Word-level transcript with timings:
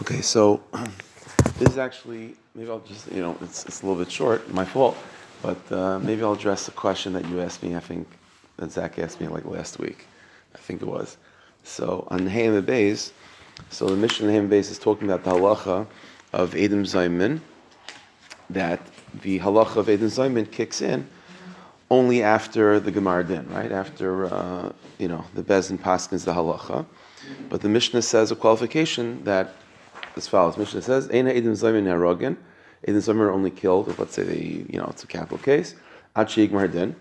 Okay, 0.00 0.22
so 0.22 0.62
this 1.58 1.68
is 1.68 1.76
actually 1.76 2.34
maybe 2.54 2.70
I'll 2.70 2.80
just 2.80 3.12
you 3.12 3.20
know 3.20 3.36
it's, 3.42 3.66
it's 3.66 3.82
a 3.82 3.86
little 3.86 4.02
bit 4.02 4.10
short, 4.10 4.50
my 4.50 4.64
fault, 4.64 4.96
but 5.42 5.60
uh, 5.70 5.98
maybe 5.98 6.22
I'll 6.22 6.32
address 6.32 6.64
the 6.64 6.72
question 6.72 7.12
that 7.12 7.28
you 7.28 7.42
asked 7.42 7.62
me. 7.62 7.76
I 7.76 7.80
think 7.80 8.08
that 8.56 8.72
Zach 8.72 8.98
asked 8.98 9.20
me 9.20 9.28
like 9.28 9.44
last 9.44 9.78
week, 9.78 10.06
I 10.54 10.58
think 10.58 10.80
it 10.80 10.86
was. 10.86 11.18
So 11.64 12.08
on 12.10 12.20
Hayim 12.20 12.62
Beis, 12.62 13.12
so 13.68 13.88
the 13.88 13.96
mission 13.96 14.26
of 14.26 14.34
Hayim 14.34 14.48
Beis 14.48 14.70
is 14.70 14.78
talking 14.78 15.10
about 15.10 15.22
the 15.22 15.32
halacha 15.32 15.86
of 16.32 16.54
Edom 16.54 16.84
Zaymin, 16.84 17.40
that 18.48 18.80
the 19.20 19.38
halacha 19.38 19.76
of 19.76 19.90
Edom 19.90 20.08
Zaymin 20.08 20.50
kicks 20.50 20.80
in 20.80 21.06
only 21.90 22.22
after 22.22 22.80
the 22.80 22.90
Gemara 22.90 23.22
Din, 23.22 23.46
right? 23.50 23.70
After 23.70 24.32
uh, 24.32 24.72
you 24.98 25.08
know 25.08 25.26
the 25.34 25.42
Bezin 25.42 25.78
Paskins 25.78 26.24
the 26.24 26.32
halacha, 26.32 26.86
but 27.50 27.60
the 27.60 27.68
Mishnah 27.68 28.00
says 28.00 28.30
a 28.30 28.36
qualification 28.36 29.22
that 29.24 29.56
as 30.16 30.28
follows. 30.28 30.56
Mishnah 30.56 30.82
says, 30.82 31.08
"Eina 31.08 31.34
edim 31.34 31.52
zaymin 31.52 31.84
harogin." 31.84 32.36
Edim 32.86 32.96
zaymin 32.96 33.20
are 33.20 33.32
only 33.32 33.50
killed 33.50 33.88
if, 33.88 33.98
let's 33.98 34.14
say, 34.14 34.22
they, 34.22 34.64
you 34.68 34.78
know, 34.78 34.86
it's 34.86 35.04
a 35.04 35.06
capital 35.06 35.38
case. 35.38 35.74
Achi 36.16 36.48
yigmar 36.48 36.70
din, 36.70 36.96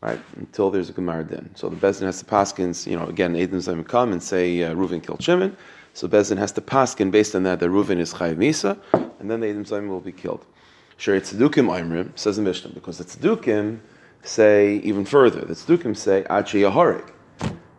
right? 0.00 0.20
Until 0.36 0.70
there's 0.70 0.88
a 0.90 0.92
gemar 0.92 1.28
din. 1.28 1.50
So 1.54 1.68
the 1.68 1.76
bezin 1.76 2.02
has 2.02 2.18
to 2.20 2.24
paskins. 2.24 2.86
You 2.86 2.96
know, 2.98 3.06
again, 3.06 3.34
edim 3.34 3.54
zaymin 3.54 3.86
come 3.86 4.12
and 4.12 4.22
say 4.22 4.62
uh, 4.62 4.74
Reuven 4.74 5.02
killed 5.02 5.22
Shimon. 5.22 5.56
So 5.92 6.08
bezin 6.08 6.38
has 6.38 6.52
to 6.52 6.60
paskin 6.60 7.10
based 7.10 7.34
on 7.34 7.42
that 7.44 7.60
that 7.60 7.68
Reuven 7.68 7.98
is 7.98 8.14
chayiv 8.14 8.36
misa, 8.36 8.78
and 9.20 9.30
then 9.30 9.40
the 9.40 9.46
edim 9.46 9.66
zaymin 9.66 9.88
will 9.88 10.00
be 10.00 10.12
killed. 10.12 10.44
Sure, 10.96 11.20
tzedukim 11.20 11.66
oimrim 11.68 12.16
says 12.16 12.36
the 12.36 12.42
Mishnah 12.42 12.70
because 12.70 12.98
the 12.98 13.04
tzedukim 13.04 13.80
say 14.22 14.76
even 14.84 15.04
further. 15.04 15.40
The 15.40 15.54
tzedukim 15.54 15.96
say 15.96 16.24
achi 16.30 16.60
yaharik 16.60 17.13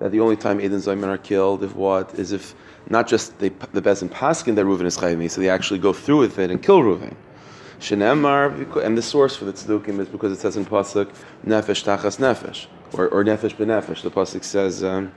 that 0.06 0.12
the 0.12 0.20
only 0.20 0.36
time 0.36 0.62
Eden 0.62 0.78
Zayman 0.78 1.08
are 1.08 1.18
killed 1.18 1.64
if 1.64 1.76
what 1.76 2.14
is 2.14 2.32
if 2.32 2.54
not 2.92 3.08
just 3.08 3.40
they, 3.40 3.50
the 3.50 3.82
Bezin 3.82 4.08
Paskin 4.08 4.54
that 4.54 4.64
Reuven 4.64 4.86
is 4.86 4.98
Chayim, 5.00 5.28
so 5.32 5.42
they 5.42 5.50
actually 5.50 5.80
go 5.80 5.94
through 5.94 6.20
with 6.20 6.38
it 6.38 6.52
and 6.52 6.62
kill 6.62 6.82
Reuven. 6.82 7.16
Shenemar, 7.80 8.86
and 8.86 8.96
the 8.96 9.02
source 9.02 9.36
for 9.36 9.46
the 9.46 9.54
tzedukkim 9.54 10.00
is 10.00 10.08
because 10.08 10.32
it 10.32 10.40
says 10.40 10.58
in 10.58 10.66
pasuk 10.66 11.12
nefesh 11.44 11.84
tachas 11.84 12.20
nefesh 12.20 12.68
or, 12.94 13.08
or 13.08 13.24
nefesh 13.24 13.56
benefesh. 13.56 14.04
The 14.04 14.12
pasuk 14.12 14.44
says 14.44 14.84
um, 14.84 15.12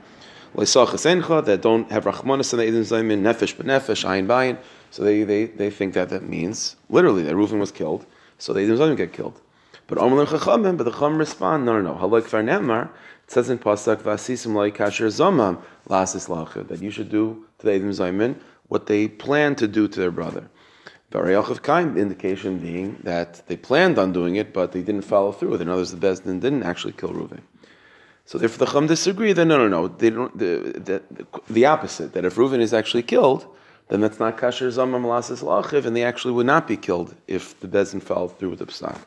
that 0.55 1.59
don't 1.61 1.93
have 1.93 2.05
rachmanis 2.05 2.55
and 2.55 2.61
the 2.61 2.67
Eden 2.67 2.81
Zayman 2.81 3.21
nefesh 3.21 3.57
benefesh 3.57 4.07
ayin 4.07 4.27
bayin. 4.27 4.57
So 4.91 5.05
they, 5.05 5.23
they, 5.23 5.45
they 5.45 5.69
think 5.69 5.93
that 5.93 6.09
that 6.09 6.23
means 6.23 6.77
literally 6.89 7.25
that 7.25 7.35
Reuven 7.35 7.61
was 7.61 7.73
killed, 7.73 8.07
so 8.39 8.55
the 8.55 8.61
Eden 8.61 8.79
Zayman 8.79 8.97
get 8.97 9.13
killed. 9.13 9.39
But 9.87 9.99
Omer 9.99 10.25
Chachamim, 10.25 10.79
but 10.79 10.85
the 10.85 10.93
Chacham 10.93 11.19
respond, 11.19 11.67
no, 11.67 11.81
no, 11.81 11.95
no. 11.95 12.01
Halak 12.01 12.23
Farnemar, 12.23 12.89
it 13.29 13.33
says 13.33 13.51
in 13.51 13.59
Pasuk, 13.59 13.97
Vasisim 13.97 14.55
Lai 14.55 14.71
Kasher 14.71 15.09
Zomam, 15.09 15.61
Lasis 15.87 16.31
Lacha, 16.31 16.67
that 16.67 16.81
you 16.81 16.91
should 16.91 17.11
do 17.11 17.45
to 17.59 17.67
the 17.67 17.73
Edom 17.75 17.91
Zaymin 17.91 18.41
what 18.69 18.87
they 18.87 19.07
planned 19.07 19.59
to 19.59 19.69
do 19.69 19.87
to 19.87 20.01
their 20.01 20.11
brother. 20.11 20.49
Variach 21.13 21.51
of 21.51 21.63
Kaim, 21.63 21.99
indication 21.99 22.57
being 22.57 22.99
that 23.03 23.47
they 23.47 23.55
planned 23.55 23.99
on 23.99 24.15
doing 24.15 24.37
it, 24.37 24.55
but 24.55 24.73
they 24.73 24.81
didn't 24.81 25.03
follow 25.03 25.33
through 25.33 25.51
with 25.51 25.61
it. 25.61 25.65
In 25.65 25.69
other 25.69 25.81
words, 25.81 25.95
the 25.95 25.99
Bezdin 25.99 26.41
didn't 26.41 26.63
actually 26.63 26.95
kill 26.95 27.11
Reuven. 27.11 27.43
So 28.25 28.39
therefore, 28.39 28.65
the 28.65 28.73
Chum 28.73 28.87
disagree. 28.87 29.35
Then 29.35 29.49
no, 29.49 29.59
no, 29.59 29.69
no. 29.69 29.89
They 29.89 30.09
don't. 30.09 30.39
The, 30.39 30.73
the, 30.79 31.43
the 31.51 31.67
opposite. 31.67 32.15
That 32.15 32.25
if 32.25 32.37
Reuven 32.37 32.61
is 32.61 32.73
actually 32.73 33.03
killed, 33.03 33.47
then 33.89 34.01
that's 34.01 34.19
not 34.19 34.39
kasher 34.39 34.69
zamam 34.69 35.05
lasis 35.05 35.43
lachiv, 35.43 35.85
and 35.85 35.95
they 35.95 36.03
actually 36.03 36.33
would 36.33 36.47
not 36.47 36.67
be 36.67 36.79
killed 36.79 37.15
if 37.27 37.61
the 37.61 37.69
Bezdin 37.69 38.03
followed 38.03 38.39
through 38.39 38.51
with 38.51 38.61
the 38.61 38.67
psak. 38.67 38.99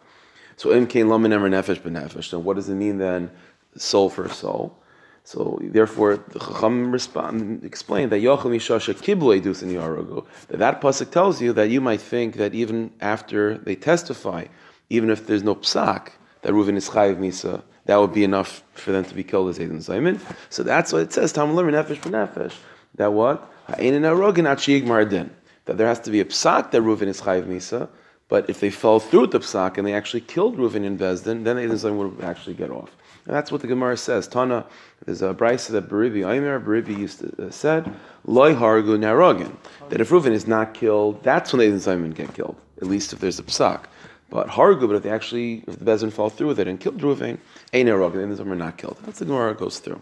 So 0.58 0.72
im 0.72 0.86
kain 0.86 1.08
lamin 1.08 1.34
emer 1.34 1.50
nefesh 1.50 1.82
benefesh. 1.82 2.30
Then 2.30 2.44
what 2.44 2.56
does 2.56 2.70
it 2.70 2.76
mean 2.76 3.00
then, 3.00 3.32
soul 3.78 4.10
for 4.10 4.30
soul? 4.30 4.78
So 5.24 5.60
therefore, 5.62 6.18
the 6.18 6.40
Chacham 6.40 6.92
respond, 6.92 7.64
explain 7.64 8.10
that 8.10 8.22
Yochel 8.22 8.52
Mishasha 8.52 8.96
Kiblu 8.96 9.40
Edus 9.40 9.62
in 9.62 9.70
Yarogu. 9.70 10.26
That 10.48 10.58
that 10.58 10.82
pasuk 10.82 11.12
tells 11.12 11.42
you 11.42 11.54
that 11.54 11.70
you 11.70 11.80
might 11.80 12.02
think 12.02 12.38
that 12.38 12.56
even 12.56 12.92
after 13.00 13.58
they 13.58 13.76
testify, 13.76 14.46
even 14.90 15.10
if 15.10 15.28
there's 15.28 15.44
no 15.44 15.56
psak, 15.56 16.10
that 16.42 16.54
Reuven 16.54 16.76
is 16.76 16.90
chayiv 16.90 17.18
misa, 17.18 17.62
that 17.86 17.98
would 17.98 18.14
be 18.14 18.24
enough 18.24 18.64
for 18.74 18.92
them 18.92 19.06
to 19.06 19.14
be 19.14 19.24
killed 19.24 19.50
as 19.50 19.60
Eidim 19.60 19.78
Zaymin. 19.78 20.20
So 20.50 20.64
that's 20.64 20.92
what 20.92 21.04
it 21.04 21.14
says. 21.14 21.32
Tam 21.34 21.54
Lemmer 21.56 21.72
Nefesh 21.72 22.00
B'Nefesh. 22.02 22.56
That 22.96 23.14
what? 23.14 23.48
Ha'ein 23.68 23.94
Arogin 24.02 24.48
Achiyig 24.48 24.84
Mardin. 24.84 25.30
That 25.66 25.78
there 25.78 25.88
has 25.88 26.00
to 26.02 26.12
be 26.12 26.20
a 26.20 26.26
psak 26.26 26.72
that 26.72 26.82
Reuven 26.82 27.08
is 27.08 27.22
chayiv 27.22 27.46
misa, 27.46 27.90
but 28.28 28.50
if 28.50 28.60
they 28.60 28.70
fell 28.70 29.00
through 29.00 29.28
the 29.28 29.40
psak 29.40 29.78
and 29.78 29.86
they 29.86 29.94
actually 29.94 30.22
killed 30.22 30.58
Reuven 30.58 30.84
in 30.84 30.98
Bezdin, 30.98 31.44
then 31.44 31.58
Eidim 31.58 31.74
Zaymin 31.74 32.16
would 32.16 32.24
actually 32.26 32.56
get 32.56 32.72
off. 32.72 32.96
And 33.26 33.36
that's 33.36 33.52
what 33.52 33.62
the 33.62 33.68
Gemara 33.68 33.98
says. 33.98 34.28
Tana, 34.28 34.66
there's 35.06 35.22
a 35.22 35.34
brisa 35.34 35.70
that 35.70 35.90
Beribi 35.90 36.28
Aimer, 36.28 36.60
Beribi 36.60 36.98
used 36.98 37.20
to, 37.20 37.48
uh, 37.48 37.52
said, 37.52 37.94
Loi 38.26 38.54
hargu 38.54 38.98
narogin. 38.98 39.56
That 39.90 40.02
if 40.02 40.10
Reuven 40.10 40.32
is 40.32 40.48
not 40.48 40.74
killed, 40.74 41.24
that's 41.24 41.54
when 41.54 41.72
the 41.72 41.80
Simon 41.80 42.12
get 42.12 42.34
killed, 42.34 42.56
at 42.78 42.88
least 42.88 43.14
if 43.14 43.20
there's 43.20 43.40
a 43.40 43.44
psak. 43.44 43.86
But 44.30 44.48
hargu, 44.48 44.88
but 44.88 44.96
if 44.96 45.04
they 45.04 45.12
actually, 45.12 45.64
if 45.68 45.78
the 45.78 45.86
bezin 45.86 46.12
fall 46.12 46.30
through 46.30 46.48
with 46.48 46.60
it 46.60 46.68
and 46.68 46.80
killed 46.80 47.00
Reuven, 47.00 47.38
a 47.74 47.84
narogin, 47.84 48.14
then 48.14 48.36
the 48.36 48.52
are 48.52 48.56
not 48.56 48.78
killed. 48.78 48.98
That's 49.04 49.20
the 49.20 49.26
Gemara 49.26 49.54
goes 49.54 49.80
through. 49.80 50.02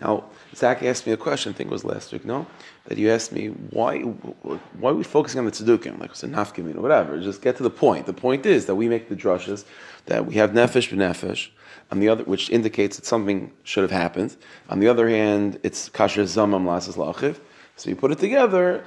Now, 0.00 0.24
Zach 0.54 0.82
asked 0.82 1.06
me 1.06 1.12
a 1.12 1.16
question, 1.16 1.52
I 1.52 1.56
think 1.56 1.70
it 1.70 1.72
was 1.72 1.84
last 1.84 2.12
week, 2.12 2.24
no? 2.24 2.46
That 2.86 2.98
you 2.98 3.10
asked 3.10 3.32
me, 3.32 3.48
why 3.48 4.00
why 4.00 4.90
are 4.90 4.94
we 4.94 5.04
focusing 5.04 5.38
on 5.38 5.44
the 5.46 5.50
tzedukkim? 5.50 5.98
Like, 5.98 6.10
it's 6.10 6.22
a 6.22 6.28
nafkim, 6.28 6.74
or 6.74 6.80
whatever. 6.80 7.20
Just 7.20 7.42
get 7.42 7.56
to 7.56 7.62
the 7.62 7.70
point. 7.70 8.06
The 8.06 8.12
point 8.12 8.46
is 8.46 8.66
that 8.66 8.74
we 8.74 8.88
make 8.88 9.08
the 9.08 9.16
drushes, 9.16 9.64
that 10.06 10.26
we 10.26 10.34
have 10.34 10.50
nefesh 10.50 10.90
b'nefesh, 10.90 11.48
on 11.90 12.00
the 12.00 12.08
other, 12.08 12.24
which 12.24 12.50
indicates 12.50 12.96
that 12.96 13.06
something 13.06 13.52
should 13.64 13.82
have 13.82 13.90
happened. 13.90 14.36
On 14.68 14.80
the 14.80 14.88
other 14.88 15.08
hand, 15.08 15.58
it's 15.62 15.88
kasher 15.88 16.24
zamam 16.24 16.64
lasas 16.64 16.94
lachiv. 16.94 17.38
So 17.76 17.90
you 17.90 17.96
put 17.96 18.12
it 18.12 18.18
together, 18.18 18.84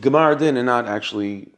Gemara 0.00 0.36
din 0.36 0.56
and 0.56 0.66
not 0.66 0.86
actually 0.86 1.48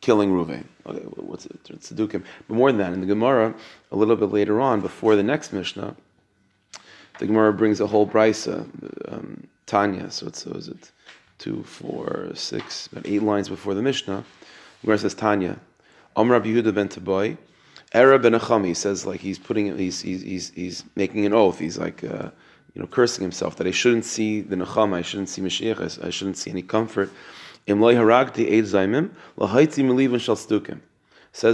killing 0.00 0.30
Ruvain. 0.30 0.64
Okay, 0.86 1.00
what's 1.00 1.46
it? 1.46 1.58
It's 1.70 1.90
Tzedukkim. 1.90 2.22
But 2.46 2.54
more 2.54 2.70
than 2.70 2.78
that, 2.78 2.92
in 2.92 3.00
the 3.00 3.06
Gemara, 3.06 3.54
a 3.90 3.96
little 3.96 4.16
bit 4.16 4.30
later 4.30 4.60
on, 4.60 4.80
before 4.80 5.16
the 5.16 5.22
next 5.22 5.52
Mishnah, 5.52 5.96
the 7.18 7.26
Gemara 7.26 7.52
brings 7.52 7.80
a 7.80 7.86
whole 7.86 8.06
brisa, 8.06 8.66
um, 9.12 9.46
Tanya. 9.66 10.10
So 10.10 10.28
it's 10.28 10.42
so 10.42 10.52
is 10.52 10.68
it 10.68 10.90
two, 11.38 11.62
four, 11.64 12.30
six, 12.34 12.88
about 12.88 13.06
eight 13.06 13.22
lines 13.22 13.48
before 13.48 13.74
the 13.74 13.82
Mishnah. 13.82 14.24
The 14.80 14.86
Gemara 14.86 14.98
says 14.98 15.14
Tanya. 15.14 15.58
Amr 16.16 16.40
Yehuda 16.40 16.74
ben 16.74 16.88
Taboy. 16.88 17.36
Arab 17.94 18.22
ben 18.22 18.32
Achami 18.32 18.76
says 18.76 19.06
like 19.06 19.20
he's 19.20 19.38
putting 19.38 19.76
he's 19.78 20.02
he's 20.02 20.22
he's, 20.22 20.50
he's 20.50 20.84
making 20.94 21.26
an 21.26 21.32
oath. 21.32 21.58
He's 21.58 21.78
like 21.78 22.04
uh, 22.04 22.30
you 22.74 22.82
know 22.82 22.86
cursing 22.86 23.22
himself 23.22 23.56
that 23.56 23.66
I 23.66 23.70
shouldn't 23.70 24.04
see 24.04 24.40
the 24.40 24.56
Nechama, 24.56 24.96
I 24.96 25.02
shouldn't 25.02 25.28
see 25.28 25.42
Mashiach, 25.42 26.04
I 26.04 26.10
shouldn't 26.10 26.36
see 26.36 26.50
any 26.50 26.62
comfort. 26.62 27.10
Says 27.66 27.76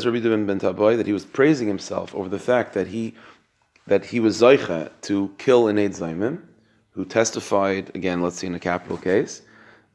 Rabbi 0.06 0.20
ben 0.20 0.46
ben 0.46 0.60
Taboy 0.60 0.96
that 0.96 1.06
he 1.06 1.12
was 1.12 1.24
praising 1.24 1.68
himself 1.68 2.14
over 2.14 2.28
the 2.28 2.38
fact 2.38 2.74
that 2.74 2.88
he 2.88 3.14
that 3.86 4.04
he 4.04 4.20
was 4.20 4.40
zaycha 4.40 4.90
to 5.02 5.34
kill 5.38 5.68
an 5.68 5.78
eid 5.78 5.92
zaymim, 5.92 6.40
who 6.92 7.04
testified 7.04 7.90
again. 7.94 8.22
Let's 8.22 8.36
see 8.36 8.46
in 8.46 8.54
a 8.54 8.60
capital 8.60 8.96
case, 8.96 9.42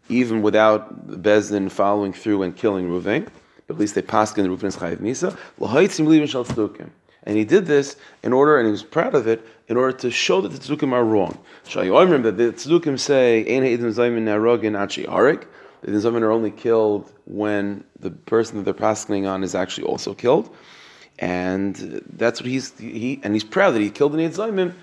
even 0.10 0.42
without 0.42 1.08
Bezdin 1.22 1.72
following 1.72 2.14
through 2.14 2.44
and 2.44 2.56
killing 2.56 2.88
Ruvain 2.90 3.28
but 3.70 3.76
at 3.76 3.80
least 3.80 3.94
they 3.94 4.02
pass 4.02 4.36
in 4.36 4.44
the 4.44 4.50
Reuven's 4.50 4.76
Chayiv 4.76 4.98
Misa. 4.98 5.38
And 7.24 7.38
he 7.38 7.46
did 7.46 7.68
this 7.68 7.98
in 8.24 8.34
order, 8.34 8.58
and 8.58 8.66
he 8.66 8.72
was 8.72 8.82
proud 8.82 9.14
of 9.14 9.28
it, 9.28 9.46
in 9.68 9.78
order 9.78 9.96
to 9.98 10.10
show 10.10 10.42
that 10.42 10.50
the 10.50 10.58
tzedukim 10.58 10.92
are 10.92 11.04
wrong. 11.04 11.38
Shayoimrim 11.66 12.24
that 12.24 12.38
the 12.38 12.46
tzedukim 12.46 13.00
say 13.00 13.42
ein 13.42 13.62
ha'idim 13.62 13.94
zaymin 13.94 14.24
narogin 14.24 14.76
achi 14.76 15.04
arik. 15.04 15.46
The 15.84 15.92
zaymin 15.92 16.24
are 16.24 16.32
only 16.32 16.50
killed 16.50 17.14
when 17.26 17.84
the 18.00 18.10
person 18.10 18.58
that 18.58 18.64
they're 18.64 18.74
passing 18.74 19.28
on 19.28 19.44
is 19.44 19.54
actually 19.54 19.86
also 19.86 20.16
killed, 20.16 20.50
and 21.20 22.02
that's 22.14 22.42
what 22.42 22.50
he's 22.50 22.78
he 22.80 23.20
and 23.24 23.34
he's 23.34 23.44
proud 23.44 23.72
that 23.72 23.82
he 23.82 23.90
killed 23.90 24.16
an 24.16 24.32
zaymin 24.32 24.74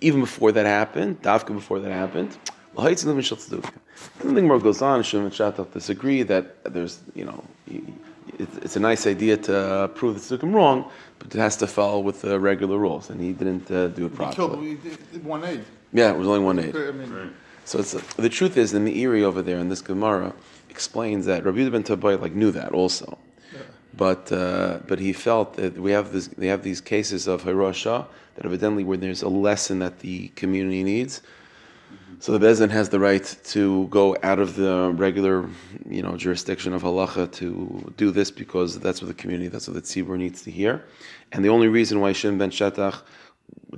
even 0.00 0.20
before 0.20 0.52
that 0.52 0.66
happened. 0.66 1.22
Davka 1.22 1.54
before 1.54 1.80
that 1.80 1.90
happened. 1.90 2.36
And 2.76 2.96
then 2.96 4.34
the 4.34 4.40
Gemara 4.40 4.60
goes 4.60 4.80
on, 4.80 5.02
Shimon 5.02 5.26
and 5.26 5.34
Shattach 5.34 5.72
disagree 5.72 6.22
that 6.22 6.72
there's, 6.72 7.00
you 7.14 7.24
know, 7.24 7.44
it's 8.38 8.76
a 8.76 8.80
nice 8.80 9.06
idea 9.06 9.36
to 9.36 9.90
prove 9.94 10.14
the 10.14 10.38
tzdukim 10.38 10.54
wrong, 10.54 10.90
but 11.18 11.34
it 11.34 11.38
has 11.38 11.56
to 11.56 11.66
follow 11.66 11.98
with 11.98 12.22
the 12.22 12.38
regular 12.38 12.78
rules, 12.78 13.10
and 13.10 13.20
he 13.20 13.32
didn't 13.32 13.70
uh, 13.70 13.88
do 13.88 14.06
it 14.06 14.14
properly. 14.14 14.76
He 14.76 14.76
killed 14.76 15.24
one 15.24 15.44
aid. 15.44 15.64
Yeah, 15.92 16.12
it 16.12 16.16
was 16.16 16.28
only 16.28 16.40
one 16.40 16.58
aid. 16.58 16.74
I 16.76 16.92
mean, 16.92 17.34
So 17.64 17.80
it's, 17.80 17.92
the 18.16 18.28
truth 18.28 18.56
is, 18.56 18.70
the 18.72 18.78
Meiri 18.78 19.22
over 19.22 19.42
there 19.42 19.58
in 19.58 19.68
this 19.68 19.82
Gemara 19.82 20.32
explains 20.70 21.26
that 21.26 21.44
Rabbi 21.44 21.68
ben 21.68 21.82
Tabai 21.82 22.20
like 22.20 22.32
knew 22.32 22.52
that 22.52 22.72
also, 22.72 23.18
but 23.96 24.30
uh, 24.32 24.78
but 24.86 24.98
he 24.98 25.12
felt 25.12 25.54
that 25.54 25.78
we 25.78 25.90
have 25.92 26.12
this, 26.12 26.28
they 26.28 26.46
have 26.46 26.62
these 26.62 26.80
cases 26.80 27.26
of 27.26 27.42
Hirosha 27.42 28.06
that 28.36 28.46
evidently 28.46 28.84
where 28.84 28.96
there's 28.96 29.22
a 29.22 29.28
lesson 29.28 29.80
that 29.80 30.00
the 30.00 30.28
community 30.28 30.82
needs 30.82 31.22
so 32.20 32.36
the 32.36 32.46
Bezin 32.46 32.68
has 32.68 32.90
the 32.90 33.00
right 33.00 33.24
to 33.44 33.86
go 33.86 34.14
out 34.22 34.40
of 34.40 34.54
the 34.54 34.92
regular, 34.94 35.48
you 35.88 36.02
know, 36.02 36.18
jurisdiction 36.18 36.74
of 36.74 36.82
halacha 36.82 37.32
to 37.32 37.94
do 37.96 38.10
this 38.10 38.30
because 38.30 38.78
that's 38.78 39.00
what 39.00 39.08
the 39.08 39.14
community, 39.14 39.48
that's 39.48 39.66
what 39.66 39.74
the 39.74 39.80
tzibur 39.80 40.18
needs 40.18 40.42
to 40.42 40.50
hear. 40.50 40.84
And 41.32 41.42
the 41.42 41.48
only 41.48 41.68
reason 41.68 41.98
why 41.98 42.12
Shem 42.12 42.36
ben 42.36 42.50
Shatach 42.50 43.00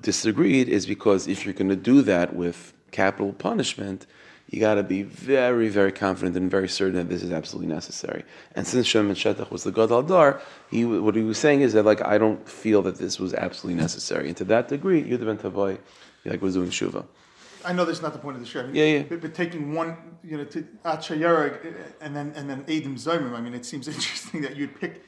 disagreed 0.00 0.68
is 0.68 0.86
because 0.86 1.28
if 1.28 1.44
you're 1.44 1.54
going 1.54 1.68
to 1.68 1.76
do 1.76 2.02
that 2.02 2.34
with 2.34 2.72
capital 2.90 3.32
punishment, 3.32 4.06
you 4.52 4.60
got 4.60 4.74
to 4.74 4.82
be 4.82 5.02
very, 5.02 5.70
very 5.70 5.90
confident 5.90 6.36
and 6.36 6.50
very 6.50 6.68
certain 6.68 6.96
that 6.96 7.08
this 7.08 7.22
is 7.22 7.32
absolutely 7.32 7.72
necessary. 7.74 8.22
And 8.54 8.66
since 8.66 8.86
Shimon 8.86 9.14
Shetach 9.16 9.50
was 9.50 9.64
the 9.64 9.72
Gadol 9.72 10.02
Dar, 10.02 10.42
he, 10.70 10.84
what 10.84 11.16
he 11.16 11.22
was 11.22 11.38
saying 11.38 11.62
is 11.62 11.72
that 11.72 11.84
like 11.86 12.04
I 12.04 12.18
don't 12.18 12.46
feel 12.46 12.82
that 12.82 12.96
this 12.98 13.18
was 13.18 13.32
absolutely 13.32 13.80
necessary. 13.80 14.28
And 14.28 14.36
to 14.36 14.44
that 14.44 14.68
degree, 14.68 15.02
Yudah 15.02 15.24
ben 15.24 15.38
Tavoy 15.38 15.78
like 16.26 16.42
was 16.42 16.52
doing 16.52 16.68
Shuva. 16.68 17.06
I 17.64 17.72
know 17.72 17.86
that's 17.86 18.02
not 18.02 18.12
the 18.12 18.18
point 18.18 18.36
of 18.36 18.42
the 18.42 18.48
show. 18.48 18.68
Yeah, 18.72 18.84
yeah. 18.84 19.02
But, 19.04 19.22
but 19.22 19.34
taking 19.34 19.72
one, 19.72 19.96
you 20.22 20.36
know, 20.36 20.44
to 20.44 20.62
Achayarag 20.84 21.74
and 22.02 22.14
then 22.14 22.34
and 22.36 22.50
then 22.50 22.60
Adam 22.68 22.96
Zomim, 22.96 23.32
I 23.34 23.40
mean, 23.40 23.54
it 23.54 23.64
seems 23.64 23.88
interesting 23.94 24.42
that 24.42 24.54
you'd 24.54 24.78
pick. 24.78 25.02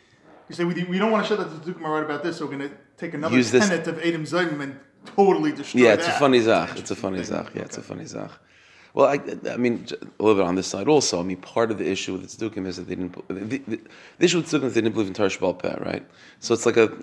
You 0.48 0.54
say 0.54 0.64
we, 0.64 0.84
we 0.84 0.98
don't 0.98 1.10
want 1.10 1.26
to 1.26 1.28
show 1.28 1.36
that 1.36 1.50
the 1.64 1.72
Dukma 1.72 1.86
right 1.88 2.02
about 2.04 2.22
this, 2.22 2.38
so 2.38 2.46
we're 2.46 2.56
going 2.56 2.70
to 2.70 2.76
take 2.96 3.12
another 3.12 3.36
Use 3.36 3.50
this- 3.50 3.68
of 3.70 3.98
Adam 3.98 4.24
Zomim 4.24 4.60
and 4.62 4.80
totally 5.04 5.52
destroy 5.52 5.82
Yeah, 5.82 5.92
it's 5.94 6.06
a 6.06 6.12
funny 6.12 6.40
zach. 6.40 6.78
It's 6.78 6.90
a 6.90 6.96
funny 7.04 7.18
interesting. 7.18 7.44
zach. 7.44 7.54
Yeah, 7.54 7.62
it's 7.62 7.76
a 7.76 7.82
funny 7.82 8.06
zach. 8.06 8.30
Well, 8.94 9.06
I, 9.06 9.18
I 9.50 9.56
mean, 9.56 9.86
a 9.90 10.22
little 10.22 10.40
bit 10.40 10.46
on 10.46 10.54
this 10.54 10.68
side 10.68 10.86
also. 10.86 11.18
I 11.18 11.24
mean, 11.24 11.38
part 11.38 11.72
of 11.72 11.78
the 11.78 11.90
issue 11.90 12.12
with 12.12 12.30
the 12.30 12.48
tzdukim 12.48 12.64
is 12.64 12.76
that 12.76 12.84
they 12.84 12.94
didn't. 12.94 13.28
The, 13.28 13.58
the, 13.58 13.80
the 14.18 14.24
issue 14.24 14.38
with 14.38 14.46
tzdukim 14.46 14.64
is 14.64 14.74
they 14.74 14.80
didn't 14.80 14.94
believe 14.94 15.08
in 15.08 15.14
Tarsh 15.14 15.58
Peh, 15.58 15.84
right? 15.84 16.06
So 16.38 16.54
it's 16.54 16.64
like 16.64 16.76
a. 16.76 16.96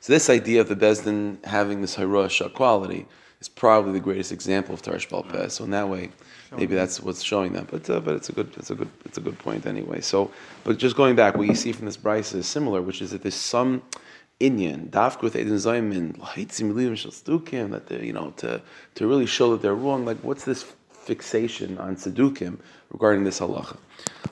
So 0.00 0.12
this 0.12 0.30
idea 0.30 0.62
of 0.62 0.68
the 0.68 0.74
Bezdin 0.74 1.44
having 1.44 1.82
this 1.82 1.96
Hirosha 1.96 2.52
quality 2.52 3.06
is 3.40 3.48
probably 3.48 3.92
the 3.92 4.00
greatest 4.00 4.32
example 4.32 4.74
of 4.74 4.80
Tarsh 4.80 5.06
Peh. 5.30 5.48
So 5.48 5.64
in 5.64 5.70
that 5.70 5.88
way, 5.90 6.10
maybe 6.56 6.74
that's 6.74 7.00
what's 7.02 7.22
showing 7.22 7.52
them. 7.52 7.68
But 7.70 7.90
uh, 7.90 8.00
but 8.00 8.16
it's 8.16 8.30
a 8.30 8.32
good 8.32 8.50
it's 8.56 8.70
a 8.70 8.74
good 8.74 8.88
it's 9.04 9.18
a 9.18 9.20
good 9.20 9.38
point 9.38 9.66
anyway. 9.66 10.00
So 10.00 10.30
but 10.64 10.78
just 10.78 10.96
going 10.96 11.14
back, 11.14 11.36
what 11.36 11.46
you 11.46 11.54
see 11.54 11.72
from 11.72 11.84
this 11.84 11.98
Bryce 11.98 12.32
is 12.32 12.46
similar, 12.46 12.80
which 12.80 13.02
is 13.02 13.10
that 13.10 13.22
there's 13.22 13.34
some 13.34 13.82
Inyan, 14.40 14.88
dafka 14.90 15.22
with 15.22 15.36
Eden 15.36 15.54
Zaymin, 15.54 16.18
Haitzim 16.18 16.72
Livim 16.72 16.96
Shal 16.96 17.12
Stukim, 17.12 17.70
that 17.70 17.86
they 17.86 18.06
you 18.06 18.14
know 18.14 18.32
to 18.38 18.62
to 18.94 19.06
really 19.06 19.26
show 19.26 19.52
that 19.52 19.60
they're 19.60 19.74
wrong. 19.74 20.06
Like 20.06 20.18
what's 20.18 20.44
this 20.44 20.64
fixation 21.02 21.78
on 21.78 21.96
Sedukim 21.96 22.58
regarding 22.90 23.24
this 23.24 23.40
halacha? 23.40 23.76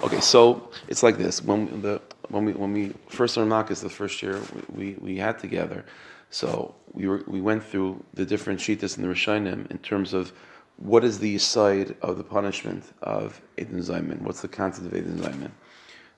Okay, 0.02 0.20
so 0.20 0.70
it's 0.88 1.02
like 1.02 1.19
this. 1.19 1.43
When 1.43 1.82
the 1.82 2.00
when 2.28 2.44
we 2.44 2.52
when 2.52 2.72
we 2.72 2.94
first 3.08 3.37
learned 3.37 3.50
Makkos 3.50 3.82
the 3.82 3.90
first 3.90 4.22
year 4.22 4.40
we, 4.55 4.93
we, 4.93 4.96
we 5.00 5.17
had 5.17 5.38
together, 5.38 5.84
so 6.31 6.75
we 6.93 7.06
were 7.06 7.22
we 7.26 7.40
went 7.40 7.62
through 7.64 8.02
the 8.14 8.25
different 8.25 8.61
shitas 8.61 8.96
in 8.96 9.02
the 9.02 9.08
Rishonim 9.08 9.70
in 9.70 9.78
terms 9.78 10.14
of 10.14 10.32
what 10.76 11.05
is 11.05 11.19
the 11.19 11.37
side 11.38 11.94
of 12.00 12.17
the 12.17 12.25
punishment 12.25 12.84
of 13.02 13.40
Eden 13.58 13.81
Zaymin? 13.81 14.23
What's 14.23 14.40
the 14.40 14.49
concept 14.49 14.87
of 14.87 14.94
Eden 14.96 15.19
Zaymin? 15.19 15.50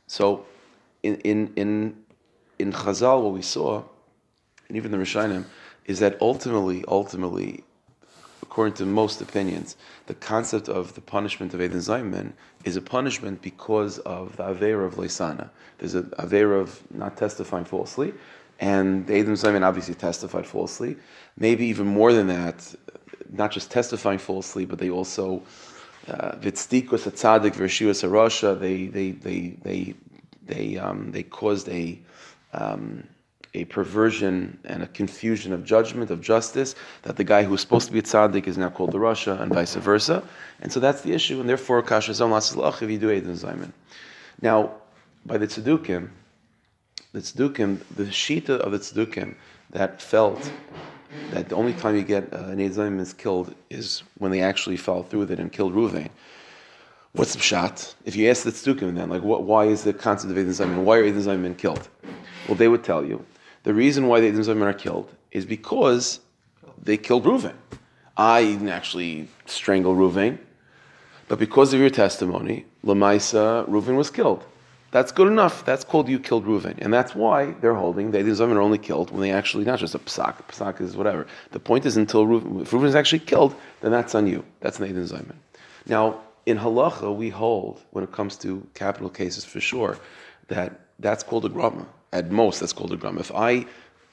So 0.06 0.46
in 1.02 1.16
in 1.16 1.52
in 1.56 1.96
in 2.58 2.72
Chazal, 2.72 3.22
what 3.22 3.32
we 3.32 3.42
saw, 3.42 3.82
and 4.68 4.76
even 4.76 4.92
the 4.92 4.98
Rishonim, 4.98 5.44
is 5.86 5.98
that 5.98 6.16
ultimately, 6.20 6.84
ultimately, 6.86 7.64
according 8.52 8.74
to 8.74 8.84
most 8.84 9.22
opinions, 9.22 9.76
the 10.08 10.14
concept 10.14 10.68
of 10.68 10.94
the 10.94 11.00
punishment 11.00 11.54
of 11.54 11.62
Eden 11.62 11.78
Zayman 11.78 12.32
is 12.66 12.76
a 12.76 12.82
punishment 12.82 13.40
because 13.40 13.98
of 14.00 14.36
the 14.36 14.42
Avera 14.42 14.84
of 14.84 14.96
Leisana. 14.96 15.48
There's 15.78 15.94
an 15.94 16.12
Avera 16.18 16.60
of 16.60 16.82
not 16.92 17.16
testifying 17.16 17.64
falsely, 17.64 18.12
and 18.60 19.08
Eden 19.08 19.36
Zayman 19.36 19.62
obviously 19.66 19.94
testified 19.94 20.46
falsely. 20.46 20.98
Maybe 21.38 21.64
even 21.64 21.86
more 21.86 22.12
than 22.12 22.26
that, 22.26 22.74
not 23.30 23.52
just 23.52 23.70
testifying 23.70 24.18
falsely, 24.18 24.66
but 24.66 24.78
they 24.78 24.90
also 24.90 25.42
Vitstikus 26.06 27.06
a 27.06 27.10
tzaddik 27.10 27.54
v'reshius 27.54 28.04
a 28.04 28.08
rasha. 28.08 28.60
They 28.60 28.84
they 28.96 29.12
they 29.12 29.40
they 29.62 29.94
they 30.44 30.76
um, 30.76 31.10
they 31.12 31.22
caused 31.22 31.70
a 31.70 31.98
um, 32.52 33.04
a 33.54 33.64
perversion 33.66 34.58
and 34.64 34.82
a 34.82 34.86
confusion 34.86 35.52
of 35.52 35.64
judgment 35.64 36.10
of 36.10 36.20
justice 36.20 36.74
that 37.02 37.16
the 37.16 37.24
guy 37.24 37.42
who 37.42 37.50
was 37.50 37.60
supposed 37.60 37.86
to 37.86 37.92
be 37.92 37.98
a 37.98 38.02
tzaddik 38.02 38.46
is 38.46 38.56
now 38.56 38.70
called 38.70 38.92
the 38.92 38.98
rasha 38.98 39.38
and 39.40 39.52
vice 39.52 39.74
versa. 39.74 40.22
And 40.60 40.72
so 40.72 40.80
that's 40.80 41.02
the 41.02 41.12
issue. 41.12 41.38
And 41.40 41.48
therefore, 41.48 41.82
kasha 41.82 42.14
zom 42.14 42.32
if 42.32 42.90
you 42.90 42.98
do 42.98 43.10
Eden 43.10 43.34
Zayman. 43.34 43.72
Now, 44.40 44.72
by 45.26 45.36
the 45.36 45.46
tzaddukim, 45.46 46.08
the 47.12 47.20
tzaddukim, 47.20 47.80
the 47.94 48.04
shita 48.04 48.58
of 48.58 48.72
the 48.72 48.78
tzaddukim 48.78 49.34
that 49.70 50.00
felt 50.00 50.50
that 51.30 51.50
the 51.50 51.54
only 51.54 51.74
time 51.74 51.94
you 51.94 52.02
get 52.02 52.32
uh, 52.32 52.38
an 52.44 52.58
Eidzayim 52.58 52.98
is 53.00 53.12
killed 53.12 53.54
is 53.68 54.02
when 54.16 54.30
they 54.30 54.40
actually 54.40 54.78
fell 54.78 55.02
through 55.02 55.20
with 55.20 55.30
it 55.30 55.38
and 55.38 55.52
killed 55.52 55.74
Ruvain. 55.74 56.08
What's 57.12 57.34
the 57.34 57.40
shot? 57.40 57.94
If 58.06 58.16
you 58.16 58.30
ask 58.30 58.44
the 58.44 58.50
tzaddukim 58.50 58.94
then, 58.94 59.10
like, 59.10 59.22
what, 59.22 59.42
why 59.42 59.66
is 59.66 59.84
the 59.84 59.92
concept 59.92 60.30
of 60.30 60.38
Eidzayim, 60.38 60.84
why 60.84 60.96
are 60.96 61.04
Eidzayim 61.04 61.58
killed? 61.58 61.86
Well, 62.48 62.56
they 62.56 62.68
would 62.68 62.82
tell 62.82 63.04
you 63.04 63.24
the 63.62 63.74
reason 63.74 64.08
why 64.08 64.20
the 64.20 64.30
Eidzayim 64.30 64.62
are 64.62 64.72
killed 64.72 65.08
is 65.30 65.46
because 65.46 66.20
they 66.82 66.96
killed 66.96 67.24
Ruvain. 67.24 67.54
I 68.16 68.42
didn't 68.44 68.68
actually 68.68 69.28
strangle 69.46 69.94
Ruvain, 69.94 70.38
but 71.28 71.38
because 71.38 71.72
of 71.72 71.80
your 71.80 71.90
testimony, 71.90 72.66
Lamaisa, 72.84 73.66
Reuven 73.68 73.96
was 73.96 74.10
killed. 74.10 74.44
That's 74.90 75.10
good 75.10 75.28
enough. 75.28 75.64
That's 75.64 75.84
called 75.84 76.06
you 76.08 76.18
killed 76.18 76.44
Reuven. 76.44 76.76
And 76.78 76.92
that's 76.92 77.14
why 77.14 77.52
they're 77.60 77.74
holding 77.74 78.10
the 78.10 78.18
Eidim 78.18 78.36
Zayman 78.36 78.56
are 78.56 78.60
only 78.60 78.76
killed 78.76 79.10
when 79.10 79.22
they 79.22 79.32
actually, 79.32 79.64
not 79.64 79.78
just 79.78 79.94
a 79.94 79.98
psak, 79.98 80.36
psak 80.48 80.82
is 80.82 80.96
whatever. 80.96 81.26
The 81.52 81.60
point 81.60 81.86
is 81.86 81.96
until 81.96 82.26
Reuven, 82.26 82.60
if 82.60 82.70
Reuven 82.72 82.88
is 82.88 82.94
actually 82.94 83.20
killed, 83.20 83.54
then 83.80 83.90
that's 83.90 84.14
on 84.14 84.26
you. 84.26 84.44
That's 84.60 84.78
an 84.78 84.86
Eidim 84.86 85.10
Zayman. 85.10 85.36
Now, 85.86 86.20
in 86.44 86.58
halacha, 86.58 87.14
we 87.16 87.30
hold, 87.30 87.80
when 87.92 88.04
it 88.04 88.12
comes 88.12 88.36
to 88.38 88.66
capital 88.74 89.08
cases 89.08 89.44
for 89.46 89.60
sure, 89.60 89.96
that 90.48 90.78
that's 90.98 91.22
called 91.22 91.46
a 91.46 91.48
grama. 91.48 91.86
At 92.12 92.30
most, 92.30 92.60
that's 92.60 92.72
called 92.72 92.92
a 92.92 92.96
grama. 92.96 93.20
If 93.20 93.32
I 93.32 93.66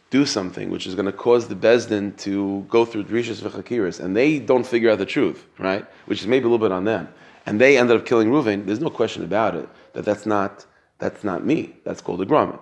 do 0.10 0.26
something 0.26 0.70
which 0.70 0.88
is 0.88 0.96
going 0.96 1.06
to 1.06 1.12
cause 1.12 1.48
the 1.48 1.56
Bezdin 1.56 2.18
to 2.18 2.66
go 2.70 2.86
through 2.86 3.04
Drishas 3.04 3.42
v'chakiris, 3.42 4.00
and 4.00 4.16
they 4.16 4.40
don't 4.40 4.66
figure 4.66 4.90
out 4.90 4.98
the 4.98 5.06
truth, 5.06 5.46
right? 5.60 5.86
Which 6.06 6.22
is 6.22 6.28
maybe 6.28 6.46
a 6.46 6.50
little 6.50 6.66
bit 6.66 6.72
on 6.72 6.86
them, 6.86 7.10
and 7.46 7.60
they 7.62 7.78
ended 7.78 7.98
up 7.98 8.06
killing 8.06 8.30
Reuven, 8.30 8.66
there's 8.66 8.80
no 8.80 8.90
question 8.90 9.24
about 9.24 9.56
it 9.56 9.70
that 9.94 10.06
that's 10.06 10.26
not 10.26 10.66
that's 10.98 11.24
not 11.24 11.46
me. 11.46 11.76
That's 11.86 12.02
called 12.02 12.22
a 12.22 12.26
grama. 12.26 12.60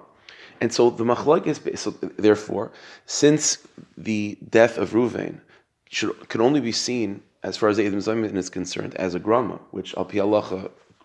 And 0.61 0.71
so 0.71 0.89
the 0.89 1.03
machlok 1.03 1.47
is 1.47 1.59
so 1.79 1.91
therefore, 2.17 2.71
since 3.05 3.59
the 3.97 4.37
death 4.49 4.77
of 4.77 4.91
Reuven 4.91 5.41
should 5.89 6.29
can 6.29 6.41
only 6.41 6.61
be 6.61 6.71
seen 6.71 7.21
as 7.43 7.57
far 7.57 7.69
as 7.69 7.77
the 7.77 7.85
Edom 7.85 7.99
Zaymin 7.99 8.35
is 8.35 8.49
concerned 8.49 8.95
as 8.95 9.15
a 9.15 9.19
grama, 9.19 9.59
which 9.71 9.95
al 9.95 10.05
pi 10.05 10.19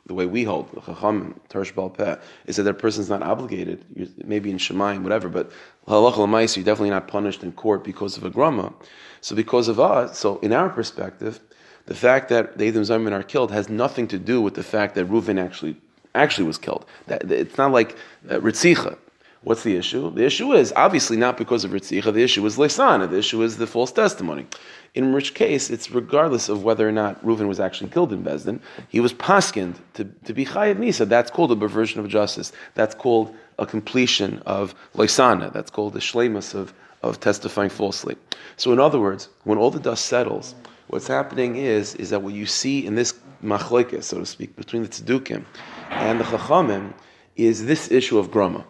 the 0.07 0.15
way 0.15 0.27
we 0.27 0.45
hold, 0.45 0.71
the 0.73 0.81
chacham, 0.81 1.39
Tarsh 1.49 1.95
Peh, 1.97 2.17
is 2.47 2.57
that 2.57 2.65
that 2.65 2.75
person's 2.75 3.09
not 3.09 3.23
obligated, 3.23 3.85
you- 3.95 4.09
maybe 4.25 4.51
in 4.51 4.59
Shemaim, 4.59 5.03
whatever, 5.03 5.29
but 5.29 5.51
you're 5.89 6.65
definitely 6.65 6.91
not 6.91 7.07
punished 7.09 7.43
in 7.43 7.53
court 7.53 7.85
because 7.85 8.17
of 8.17 8.25
a 8.25 8.31
grama. 8.31 8.73
So 9.21 9.37
because 9.37 9.69
of 9.69 9.79
us, 9.79 10.19
so 10.19 10.39
in 10.41 10.53
our 10.53 10.69
perspective, 10.69 11.41
the 11.87 11.95
fact 11.95 12.29
that 12.31 12.59
the 12.59 12.67
Edom 12.67 12.83
Zaymin 12.83 13.13
are 13.13 13.23
killed 13.23 13.53
has 13.53 13.69
nothing 13.69 14.09
to 14.09 14.19
do 14.19 14.41
with 14.41 14.55
the 14.55 14.63
fact 14.63 14.95
that 14.97 15.09
Reuven 15.09 15.39
actually 15.41 15.77
actually 16.15 16.47
was 16.47 16.59
killed. 16.59 16.85
That- 17.07 17.31
it's 17.31 17.57
not 17.57 17.73
like 17.73 17.97
uh, 18.29 18.39
Ritzicha. 18.41 18.97
What's 19.45 19.65
the 19.65 19.77
issue? 19.77 20.11
The 20.11 20.25
issue 20.25 20.53
is 20.53 20.73
obviously 20.77 21.17
not 21.17 21.37
because 21.37 21.65
of 21.65 21.73
Ritzicha. 21.73 22.13
The 22.13 22.23
issue 22.23 22.47
is 22.47 22.57
Lesana. 22.59 23.11
The 23.11 23.19
issue 23.19 23.43
is 23.43 23.57
the 23.57 23.67
false 23.67 23.91
testimony. 23.91 24.47
In 24.95 25.13
which 25.13 25.35
case, 25.35 25.69
it's 25.69 25.91
regardless 25.91 26.49
of 26.49 26.63
whether 26.63 26.89
or 26.89 26.93
not 26.93 27.21
Reuven 27.25 27.49
was 27.49 27.59
actually 27.59 27.91
killed 27.91 28.13
in 28.13 28.23
Bezdin. 28.23 28.61
He 28.89 29.01
was 29.01 29.13
paskind 29.13 29.77
to, 29.95 30.05
to 30.05 30.33
be 30.33 30.45
chayiv 30.45 30.77
misa. 30.77 31.09
That's 31.09 31.29
called 31.29 31.51
a 31.51 31.57
perversion 31.57 31.99
of 31.99 32.09
justice. 32.09 32.53
That's 32.75 32.95
called 32.95 33.35
a 33.59 33.67
completion 33.67 34.41
of 34.47 34.77
Lesana. 34.95 35.53
That's 35.53 35.73
called 35.73 35.95
the 35.95 35.99
shlemus 35.99 36.55
of, 36.55 36.73
of 37.03 37.19
testifying 37.19 37.71
falsely. 37.71 38.17
So 38.57 38.73
in 38.73 38.79
other 38.79 39.01
words, 39.01 39.29
when 39.43 39.59
all 39.59 39.73
the 39.73 39.81
dust 39.81 40.07
settles, 40.07 40.55
what's 40.87 41.09
happening 41.09 41.57
is, 41.57 41.97
is 41.97 42.11
that 42.11 42.23
what 42.23 42.35
you 42.35 42.47
see 42.47 42.87
in 42.87 42.95
this 42.95 43.15
machlokes, 43.43 44.05
so 44.05 44.21
to 44.21 44.27
speak, 44.27 44.55
between 44.55 44.85
the 44.85 44.89
tzedukkim 44.89 45.45
and 45.91 46.21
the 46.21 46.25
chachamim, 46.25 46.93
is 47.35 47.67
this 47.67 47.91
issue 47.91 48.19
of 48.19 48.31
grama. 48.31 48.65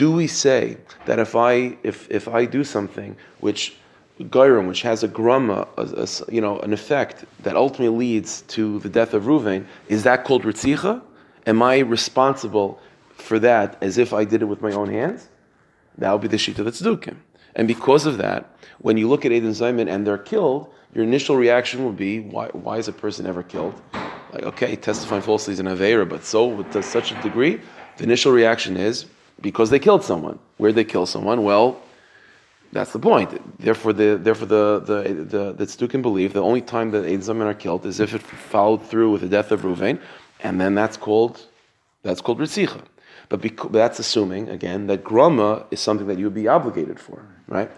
Do 0.00 0.10
we 0.10 0.28
say 0.28 0.78
that 1.04 1.18
if 1.18 1.32
I 1.36 1.76
if 1.90 2.10
if 2.10 2.24
I 2.26 2.46
do 2.46 2.64
something 2.64 3.10
which 3.40 3.62
Gairim, 4.36 4.66
which 4.66 4.82
has 4.90 5.02
a 5.02 5.08
grama, 5.08 5.68
a, 5.76 5.84
a- 6.04 6.32
you 6.34 6.40
know, 6.40 6.58
an 6.60 6.72
effect 6.72 7.16
that 7.44 7.54
ultimately 7.54 7.94
leads 8.04 8.30
to 8.56 8.78
the 8.78 8.88
death 8.88 9.12
of 9.12 9.24
Ruvain, 9.24 9.66
is 9.88 10.02
that 10.04 10.24
called 10.24 10.42
ritzicha? 10.44 11.02
Am 11.46 11.62
I 11.62 11.74
responsible 11.98 12.80
for 13.28 13.38
that 13.40 13.68
as 13.82 13.98
if 13.98 14.14
I 14.20 14.24
did 14.24 14.40
it 14.40 14.46
with 14.46 14.62
my 14.62 14.72
own 14.72 14.88
hands? 14.88 15.28
That 15.98 16.10
would 16.12 16.22
be 16.22 16.28
the 16.28 16.38
shita 16.44 16.64
that's 16.64 16.80
dukim. 16.80 17.16
And 17.56 17.68
because 17.68 18.06
of 18.06 18.16
that, 18.24 18.40
when 18.78 18.96
you 18.96 19.06
look 19.06 19.26
at 19.26 19.32
Aiden 19.32 19.54
Zayman 19.60 19.88
and 19.92 20.06
they're 20.06 20.24
killed, 20.32 20.72
your 20.94 21.04
initial 21.04 21.36
reaction 21.36 21.84
will 21.84 21.98
be, 22.08 22.20
why, 22.20 22.46
why 22.64 22.78
is 22.78 22.88
a 22.88 22.96
person 23.04 23.26
ever 23.26 23.42
killed? 23.42 23.74
Like, 24.32 24.44
okay, 24.52 24.76
testifying 24.76 25.22
falsely 25.22 25.52
is 25.52 25.60
an 25.60 25.66
Aveira, 25.66 26.08
but 26.08 26.24
so 26.24 26.62
to 26.74 26.82
such 26.82 27.12
a 27.12 27.20
degree, 27.22 27.60
the 27.98 28.04
initial 28.04 28.32
reaction 28.32 28.76
is 28.78 29.06
because 29.40 29.70
they 29.70 29.78
killed 29.78 30.04
someone. 30.04 30.38
Where'd 30.58 30.74
they 30.74 30.84
kill 30.84 31.06
someone? 31.06 31.44
Well, 31.44 31.80
that's 32.72 32.92
the 32.92 32.98
point. 32.98 33.30
Therefore, 33.58 33.92
the 33.92 34.16
therefore 34.16 34.46
the 34.46 34.80
the 34.80 35.24
the, 35.24 35.52
the 35.52 35.64
Tzdukim 35.64 36.02
believe 36.02 36.32
the 36.32 36.42
only 36.42 36.60
time 36.60 36.92
that 36.92 37.04
Eid 37.04 37.20
Zamin 37.20 37.46
are 37.46 37.54
killed 37.54 37.84
is 37.84 37.98
if 37.98 38.14
it 38.14 38.22
followed 38.22 38.86
through 38.86 39.10
with 39.10 39.22
the 39.22 39.28
death 39.28 39.50
of 39.50 39.62
Ruvain, 39.62 40.00
and 40.42 40.60
then 40.60 40.74
that's 40.74 40.96
called 40.96 41.46
that's 42.02 42.20
called 42.20 42.38
Ritzicha. 42.38 42.82
But, 43.28 43.42
bec- 43.42 43.56
but 43.56 43.72
that's 43.72 43.98
assuming 43.98 44.48
again 44.48 44.86
that 44.88 45.04
grama 45.04 45.66
is 45.70 45.80
something 45.80 46.06
that 46.08 46.18
you 46.18 46.24
would 46.24 46.34
be 46.34 46.48
obligated 46.48 46.98
for, 46.98 47.24
right? 47.48 47.70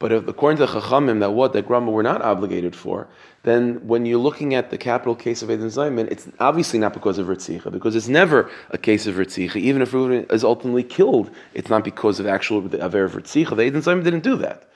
But 0.00 0.12
if, 0.12 0.26
according 0.26 0.56
to 0.56 0.66
the 0.66 0.80
Chachamim, 0.80 1.20
that 1.20 1.32
what 1.32 1.52
that 1.52 1.68
grama 1.68 1.90
we're 1.90 2.02
not 2.02 2.22
obligated 2.22 2.74
for, 2.74 3.06
then 3.42 3.86
when 3.86 4.06
you're 4.06 4.18
looking 4.18 4.54
at 4.54 4.70
the 4.70 4.78
capital 4.78 5.14
case 5.14 5.42
of 5.42 5.50
Eden 5.50 5.66
Zayman, 5.66 6.10
it's 6.10 6.26
obviously 6.40 6.78
not 6.78 6.94
because 6.94 7.18
of 7.18 7.26
Ritzicha, 7.26 7.70
because 7.70 7.94
it's 7.94 8.08
never 8.08 8.50
a 8.70 8.78
case 8.78 9.06
of 9.06 9.16
Ritzicha. 9.16 9.56
Even 9.56 9.82
if 9.82 9.92
Reuven 9.92 10.30
is 10.32 10.42
ultimately 10.42 10.82
killed, 10.82 11.30
it's 11.52 11.68
not 11.68 11.84
because 11.84 12.18
of 12.18 12.26
actual 12.26 12.64
Aver 12.82 13.04
of 13.04 13.12
Ritzicha. 13.12 13.54
The 13.54 13.62
Eden 13.62 13.82
Zayman 13.82 14.02
didn't 14.02 14.24
do 14.24 14.36
that. 14.36 14.70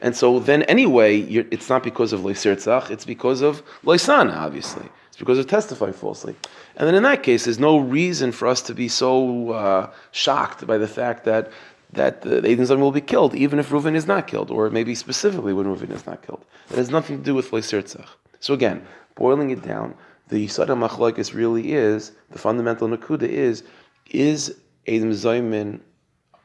And 0.00 0.16
so 0.16 0.40
then 0.40 0.64
anyway, 0.64 1.20
it's 1.20 1.68
not 1.68 1.84
because 1.84 2.12
of 2.12 2.20
Leisirtzach, 2.20 2.90
it's 2.90 3.04
because 3.04 3.42
of 3.42 3.62
Loisana, 3.84 4.36
obviously. 4.36 4.88
It's 5.06 5.20
because 5.20 5.38
of 5.38 5.46
testifying 5.46 5.92
falsely. 5.92 6.34
And 6.76 6.88
then 6.88 6.96
in 6.96 7.04
that 7.04 7.22
case, 7.22 7.44
there's 7.44 7.60
no 7.60 7.78
reason 7.78 8.32
for 8.32 8.48
us 8.48 8.60
to 8.62 8.74
be 8.74 8.88
so 8.88 9.52
uh, 9.52 9.92
shocked 10.10 10.66
by 10.66 10.76
the 10.76 10.88
fact 10.88 11.24
that 11.26 11.52
that 11.94 12.24
uh, 12.26 12.40
the 12.40 12.48
Eidim 12.48 12.60
Zayim 12.60 12.80
will 12.80 12.92
be 12.92 13.00
killed, 13.00 13.34
even 13.34 13.58
if 13.58 13.70
Reuven 13.70 13.94
is 13.94 14.06
not 14.06 14.26
killed, 14.26 14.50
or 14.50 14.70
maybe 14.70 14.94
specifically 14.94 15.52
when 15.52 15.66
Reuven 15.66 15.90
is 15.90 16.06
not 16.06 16.22
killed. 16.26 16.44
That 16.68 16.78
has 16.78 16.90
nothing 16.90 17.18
to 17.18 17.24
do 17.24 17.34
with 17.34 17.50
Leisirtzach. 17.50 18.08
So 18.40 18.54
again, 18.54 18.86
boiling 19.14 19.50
it 19.50 19.62
down, 19.62 19.94
the 20.28 20.46
Yisad 20.46 20.68
HaMachlokes 20.68 21.34
really 21.34 21.72
is, 21.72 22.12
the 22.30 22.38
fundamental 22.38 22.88
Nakuda 22.88 23.28
is, 23.28 23.64
is 24.10 24.56
Eidim 24.86 25.10
Zayim, 25.10 25.80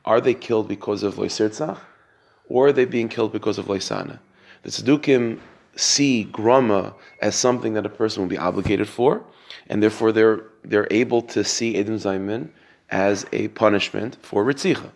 are 0.05 0.21
they 0.21 0.33
killed 0.33 0.67
because 0.67 1.03
of 1.03 1.15
Leisirtzach? 1.15 1.79
or 2.49 2.67
are 2.67 2.71
they 2.73 2.85
being 2.85 3.07
killed 3.07 3.31
because 3.31 3.57
of 3.57 3.67
Laisana? 3.67 4.19
The 4.63 4.69
Tzaddukim 4.69 5.39
see 5.75 6.25
Grama 6.25 6.93
as 7.21 7.35
something 7.35 7.73
that 7.75 7.85
a 7.85 7.89
person 7.89 8.21
will 8.21 8.29
be 8.29 8.37
obligated 8.37 8.89
for, 8.89 9.23
and 9.67 9.81
therefore 9.81 10.11
they're, 10.11 10.41
they're 10.63 10.87
able 10.91 11.21
to 11.21 11.43
see 11.43 11.75
Edom 11.77 11.95
Zaymin 11.95 12.49
as 12.89 13.25
a 13.31 13.47
punishment 13.49 14.17
for 14.21 14.43
Ritzicha. 14.43 14.91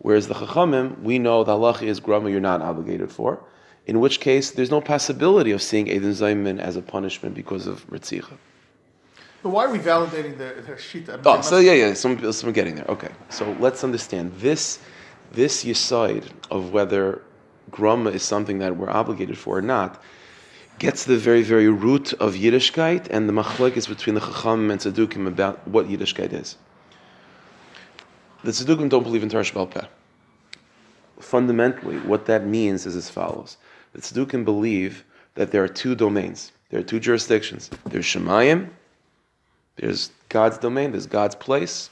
Whereas 0.00 0.28
the 0.28 0.34
Chachamim, 0.34 1.00
we 1.02 1.18
know 1.18 1.44
the 1.44 1.52
halacha 1.52 1.82
is 1.82 2.00
Grama 2.00 2.30
you're 2.30 2.40
not 2.40 2.62
obligated 2.62 3.12
for, 3.12 3.40
in 3.86 4.00
which 4.00 4.20
case 4.20 4.50
there's 4.50 4.70
no 4.70 4.80
possibility 4.80 5.50
of 5.50 5.60
seeing 5.62 5.90
Edom 5.90 6.12
Zaymin 6.12 6.58
as 6.58 6.76
a 6.76 6.82
punishment 6.82 7.34
because 7.34 7.66
of 7.66 7.86
Ritzicha. 7.88 8.36
But 9.42 9.50
why 9.50 9.66
are 9.66 9.72
we 9.72 9.78
validating 9.78 10.36
the, 10.36 10.62
the 10.66 10.72
Shita? 10.72 11.20
Oh, 11.24 11.40
so 11.40 11.58
yeah, 11.58 11.72
yeah, 11.72 11.94
some, 11.94 12.32
some 12.32 12.52
getting 12.52 12.74
there. 12.76 12.86
Okay, 12.88 13.10
so 13.30 13.56
let's 13.58 13.84
understand 13.84 14.32
this 14.36 14.80
this 15.32 15.64
yisoid 15.64 16.24
of 16.50 16.72
whether 16.72 17.22
grama 17.70 18.10
is 18.10 18.22
something 18.22 18.58
that 18.58 18.76
we're 18.76 18.90
obligated 18.90 19.38
for 19.38 19.58
or 19.58 19.62
not 19.62 20.02
gets 20.80 21.04
the 21.04 21.16
very, 21.16 21.42
very 21.42 21.68
root 21.68 22.12
of 22.14 22.34
Yiddishkeit 22.34 23.06
and 23.10 23.28
the 23.28 23.32
machlekes 23.32 23.86
between 23.86 24.14
the 24.14 24.20
Chacham 24.20 24.70
and 24.70 24.80
Tzaddukim 24.80 25.26
about 25.26 25.66
what 25.68 25.86
Yiddishkeit 25.86 26.32
is. 26.32 26.56
The 28.42 28.50
Tzaddukim 28.50 28.88
don't 28.88 29.02
believe 29.02 29.22
in 29.22 29.28
Tarsh 29.28 29.52
Peh. 29.70 29.86
Fundamentally, 31.18 31.98
what 31.98 32.26
that 32.26 32.46
means 32.46 32.86
is 32.86 32.96
as 32.96 33.10
follows. 33.10 33.58
The 33.92 34.00
Tzaddukim 34.00 34.44
believe 34.44 35.04
that 35.34 35.50
there 35.50 35.62
are 35.62 35.68
two 35.68 35.94
domains. 35.94 36.52
There 36.70 36.80
are 36.80 36.84
two 36.84 37.00
jurisdictions. 37.00 37.70
There's 37.86 38.06
Shemayim, 38.06 38.70
there's 39.76 40.10
God's 40.28 40.58
domain, 40.58 40.92
there's 40.92 41.06
God's 41.06 41.34
place, 41.34 41.90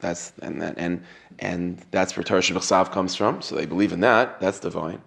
that's 0.00 0.32
and 0.42 0.62
and 0.62 1.04
and 1.38 1.84
that's 1.90 2.16
where 2.16 2.24
Torah 2.24 2.40
Shabbat 2.40 2.90
comes 2.90 3.14
from. 3.14 3.42
So 3.42 3.54
they 3.54 3.66
believe 3.66 3.92
in 3.92 4.00
that. 4.00 4.40
That's 4.40 4.58
divine. 4.58 5.00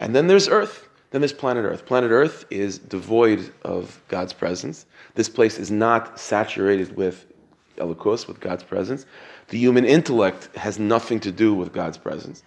And 0.00 0.14
then 0.14 0.26
there's 0.26 0.48
Earth. 0.48 0.88
Then 1.10 1.20
there's 1.20 1.32
planet 1.32 1.64
Earth. 1.64 1.84
Planet 1.84 2.10
Earth 2.10 2.46
is 2.50 2.78
devoid 2.78 3.52
of 3.62 4.00
God's 4.08 4.32
presence. 4.32 4.86
This 5.14 5.28
place 5.28 5.58
is 5.58 5.70
not 5.70 6.18
saturated 6.18 6.96
with 6.96 7.26
Elikos, 7.76 8.26
with 8.26 8.40
God's 8.40 8.64
presence. 8.64 9.04
The 9.52 9.58
human 9.58 9.84
intellect 9.84 10.48
has 10.56 10.78
nothing 10.78 11.20
to 11.20 11.30
do 11.30 11.52
with 11.52 11.74
God's 11.74 11.98
presence. 11.98 12.42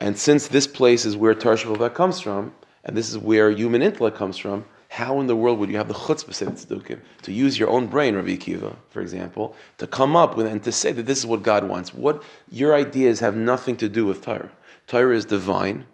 And 0.00 0.18
since 0.18 0.48
this 0.48 0.66
place 0.66 1.04
is 1.04 1.14
where 1.14 1.34
Torah 1.34 1.90
comes 1.90 2.20
from, 2.20 2.54
and 2.84 2.96
this 2.96 3.10
is 3.10 3.18
where 3.18 3.50
human 3.50 3.82
intellect 3.82 4.16
comes 4.16 4.38
from, 4.38 4.64
how 4.88 5.20
in 5.20 5.26
the 5.26 5.36
world 5.36 5.58
would 5.58 5.68
you 5.68 5.76
have 5.76 5.88
the 5.88 5.94
chutzpah 5.94 6.32
say 6.32 6.96
to 7.20 7.32
use 7.32 7.58
your 7.58 7.68
own 7.68 7.86
brain, 7.86 8.16
Rabbi 8.16 8.36
Akiva, 8.36 8.74
for 8.88 9.02
example, 9.02 9.54
to 9.76 9.86
come 9.86 10.16
up 10.16 10.34
with 10.34 10.46
and 10.46 10.64
to 10.64 10.72
say 10.72 10.90
that 10.92 11.04
this 11.04 11.18
is 11.18 11.26
what 11.26 11.42
God 11.42 11.68
wants? 11.68 11.92
What 11.92 12.22
your 12.50 12.74
ideas 12.74 13.20
have 13.20 13.36
nothing 13.36 13.76
to 13.76 13.88
do 13.90 14.06
with 14.06 14.24
Torah. 14.24 14.50
Torah 14.86 15.14
is 15.14 15.26
divine. 15.26 15.84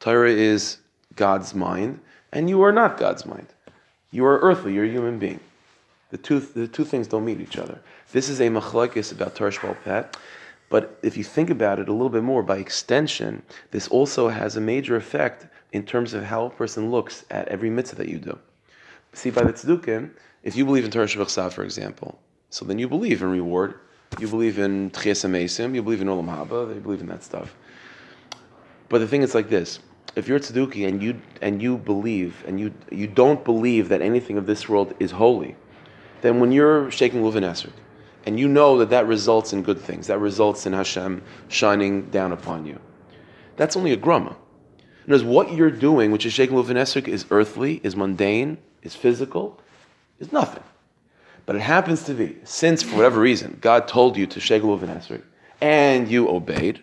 Torah 0.00 0.32
is 0.32 0.78
God's 1.16 1.54
mind, 1.54 2.00
and 2.32 2.48
you 2.48 2.62
are 2.62 2.72
not 2.72 2.96
God's 2.96 3.26
mind. 3.26 3.48
You 4.10 4.24
are 4.24 4.38
earthly. 4.38 4.72
You're 4.72 4.86
a 4.86 4.90
human 4.90 5.18
being. 5.18 5.40
The 6.10 6.16
two, 6.16 6.40
the 6.40 6.66
two 6.66 6.84
things 6.86 7.08
don't 7.08 7.26
meet 7.26 7.42
each 7.42 7.58
other. 7.58 7.78
This 8.12 8.28
is 8.28 8.40
a 8.40 8.48
machlokes 8.48 9.10
about 9.12 9.34
Torah 9.34 9.76
Pet. 9.84 10.16
But 10.68 10.98
if 11.02 11.16
you 11.16 11.24
think 11.24 11.50
about 11.50 11.78
it 11.78 11.88
a 11.88 11.92
little 11.92 12.08
bit 12.08 12.22
more, 12.22 12.42
by 12.42 12.58
extension, 12.58 13.42
this 13.70 13.88
also 13.88 14.28
has 14.28 14.56
a 14.56 14.60
major 14.60 14.96
effect 14.96 15.46
in 15.72 15.84
terms 15.84 16.14
of 16.14 16.24
how 16.24 16.46
a 16.46 16.50
person 16.50 16.90
looks 16.90 17.24
at 17.30 17.48
every 17.48 17.70
mitzvah 17.70 17.96
that 17.96 18.08
you 18.08 18.18
do. 18.18 18.38
See, 19.12 19.30
by 19.30 19.44
the 19.44 19.52
tzedukah, 19.52 20.10
if 20.42 20.56
you 20.56 20.64
believe 20.64 20.84
in 20.84 20.90
Torah 20.90 21.06
Shabbat 21.06 21.52
for 21.52 21.64
example, 21.64 22.18
so 22.50 22.64
then 22.64 22.78
you 22.78 22.88
believe 22.88 23.22
in 23.22 23.30
reward, 23.30 23.80
you 24.18 24.28
believe 24.28 24.58
in 24.58 24.90
Tchias 24.90 25.24
Amesim, 25.24 25.74
you 25.74 25.82
believe 25.82 26.00
in 26.00 26.08
Olam 26.08 26.26
Haba, 26.26 26.72
they 26.72 26.78
believe 26.78 27.00
in 27.00 27.08
that 27.08 27.22
stuff. 27.22 27.56
But 28.88 28.98
the 28.98 29.08
thing 29.08 29.22
is 29.22 29.34
like 29.34 29.48
this: 29.48 29.80
if 30.14 30.28
you're 30.28 30.36
a 30.36 30.40
tzedukah 30.40 30.88
and 30.88 31.02
you 31.02 31.20
and 31.42 31.60
you 31.60 31.76
believe 31.76 32.44
and 32.46 32.60
you 32.60 32.72
you 32.90 33.06
don't 33.06 33.44
believe 33.44 33.88
that 33.88 34.00
anything 34.00 34.38
of 34.38 34.46
this 34.46 34.68
world 34.68 34.94
is 35.00 35.10
holy, 35.10 35.56
then 36.22 36.38
when 36.40 36.52
you're 36.52 36.90
shaking 36.90 37.22
Luvin 37.22 37.42
Esrik, 37.42 37.72
and 38.26 38.38
you 38.38 38.48
know 38.48 38.78
that 38.78 38.90
that 38.90 39.06
results 39.06 39.52
in 39.52 39.62
good 39.62 39.80
things, 39.80 40.08
that 40.08 40.18
results 40.18 40.66
in 40.66 40.72
Hashem 40.72 41.22
shining 41.48 42.10
down 42.10 42.32
upon 42.32 42.66
you, 42.66 42.78
that's 43.56 43.76
only 43.76 43.92
a 43.92 43.96
grama. 43.96 44.36
Because 45.04 45.22
what 45.22 45.52
you're 45.52 45.70
doing, 45.70 46.10
which 46.10 46.26
is 46.26 46.32
shaking 46.32 46.56
Luvin 46.56 46.74
Esrik, 46.74 47.06
is 47.06 47.24
earthly, 47.30 47.80
is 47.84 47.94
mundane, 47.94 48.58
is 48.82 48.96
physical, 48.96 49.60
is 50.18 50.32
nothing. 50.32 50.64
But 51.46 51.54
it 51.54 51.62
happens 51.62 52.02
to 52.04 52.14
be, 52.14 52.36
since 52.42 52.82
for 52.82 52.96
whatever 52.96 53.20
reason, 53.20 53.58
God 53.60 53.86
told 53.86 54.16
you 54.16 54.26
to 54.26 54.40
shake 54.40 54.64
Luvin 54.64 54.88
Esrik, 54.88 55.22
and 55.60 56.10
you 56.10 56.28
obeyed, 56.28 56.82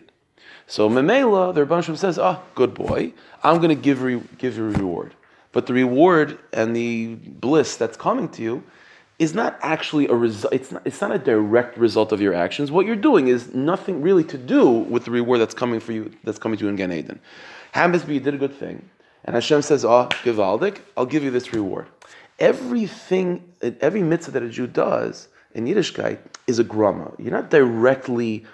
so 0.68 0.90
Memela, 0.90 1.54
the 1.54 1.66
Rebbe 1.66 1.98
says, 1.98 2.18
oh, 2.18 2.42
good 2.56 2.74
boy, 2.74 3.14
I'm 3.44 3.58
going 3.58 3.70
to 3.70 3.76
give, 3.76 4.02
re- 4.02 4.22
give 4.38 4.58
you 4.58 4.66
a 4.66 4.70
reward. 4.70 5.14
But 5.52 5.68
the 5.68 5.74
reward 5.74 6.40
and 6.52 6.76
the 6.76 7.16
bliss 7.16 7.76
that's 7.76 7.98
coming 7.98 8.30
to 8.30 8.42
you 8.42 8.64
is 9.20 9.34
not 9.34 9.58
actually 9.62 10.08
a 10.08 10.16
result, 10.16 10.54
it's 10.54 10.72
not, 10.72 10.82
it's 10.86 11.02
not 11.02 11.12
a 11.12 11.20
direct 11.20 11.78
result 11.78 12.12
of 12.12 12.20
your 12.20 12.34
actions. 12.34 12.72
What 12.72 12.86
you're 12.86 12.96
doing 12.96 13.28
is 13.28 13.54
nothing 13.54 14.02
really 14.02 14.24
to 14.26 14.38
do 14.38 14.68
with 14.70 15.06
the 15.06 15.12
reward 15.12 15.40
that's 15.40 15.54
coming 15.54 15.80
for 15.80 15.92
you, 15.92 16.12
that's 16.24 16.40
coming 16.40 16.58
to 16.58 16.66
you 16.66 16.70
in 16.70 16.76
Gan 16.76 16.92
Eden. 16.92 17.20
Happens 17.72 18.08
you 18.08 18.20
did 18.20 18.34
a 18.34 18.38
good 18.38 18.54
thing. 18.56 18.90
And 19.26 19.36
Hashem 19.36 19.62
says, 19.62 19.86
Oh, 19.86 20.08
Givaldik, 20.24 20.82
I'll 20.98 21.06
give 21.06 21.24
you 21.24 21.32
this 21.32 21.54
reward. 21.54 21.88
Everything, 22.40 23.54
every 23.82 24.02
mitzvah 24.02 24.32
that 24.32 24.44
a 24.44 24.50
Jew 24.50 24.68
does 24.68 25.28
in 25.54 25.66
Yiddishkeit 25.66 26.20
is 26.48 26.60
a 26.60 26.64
grama. 26.64 27.12
You're 27.18 27.32
not 27.32 27.50
directly 27.50 28.46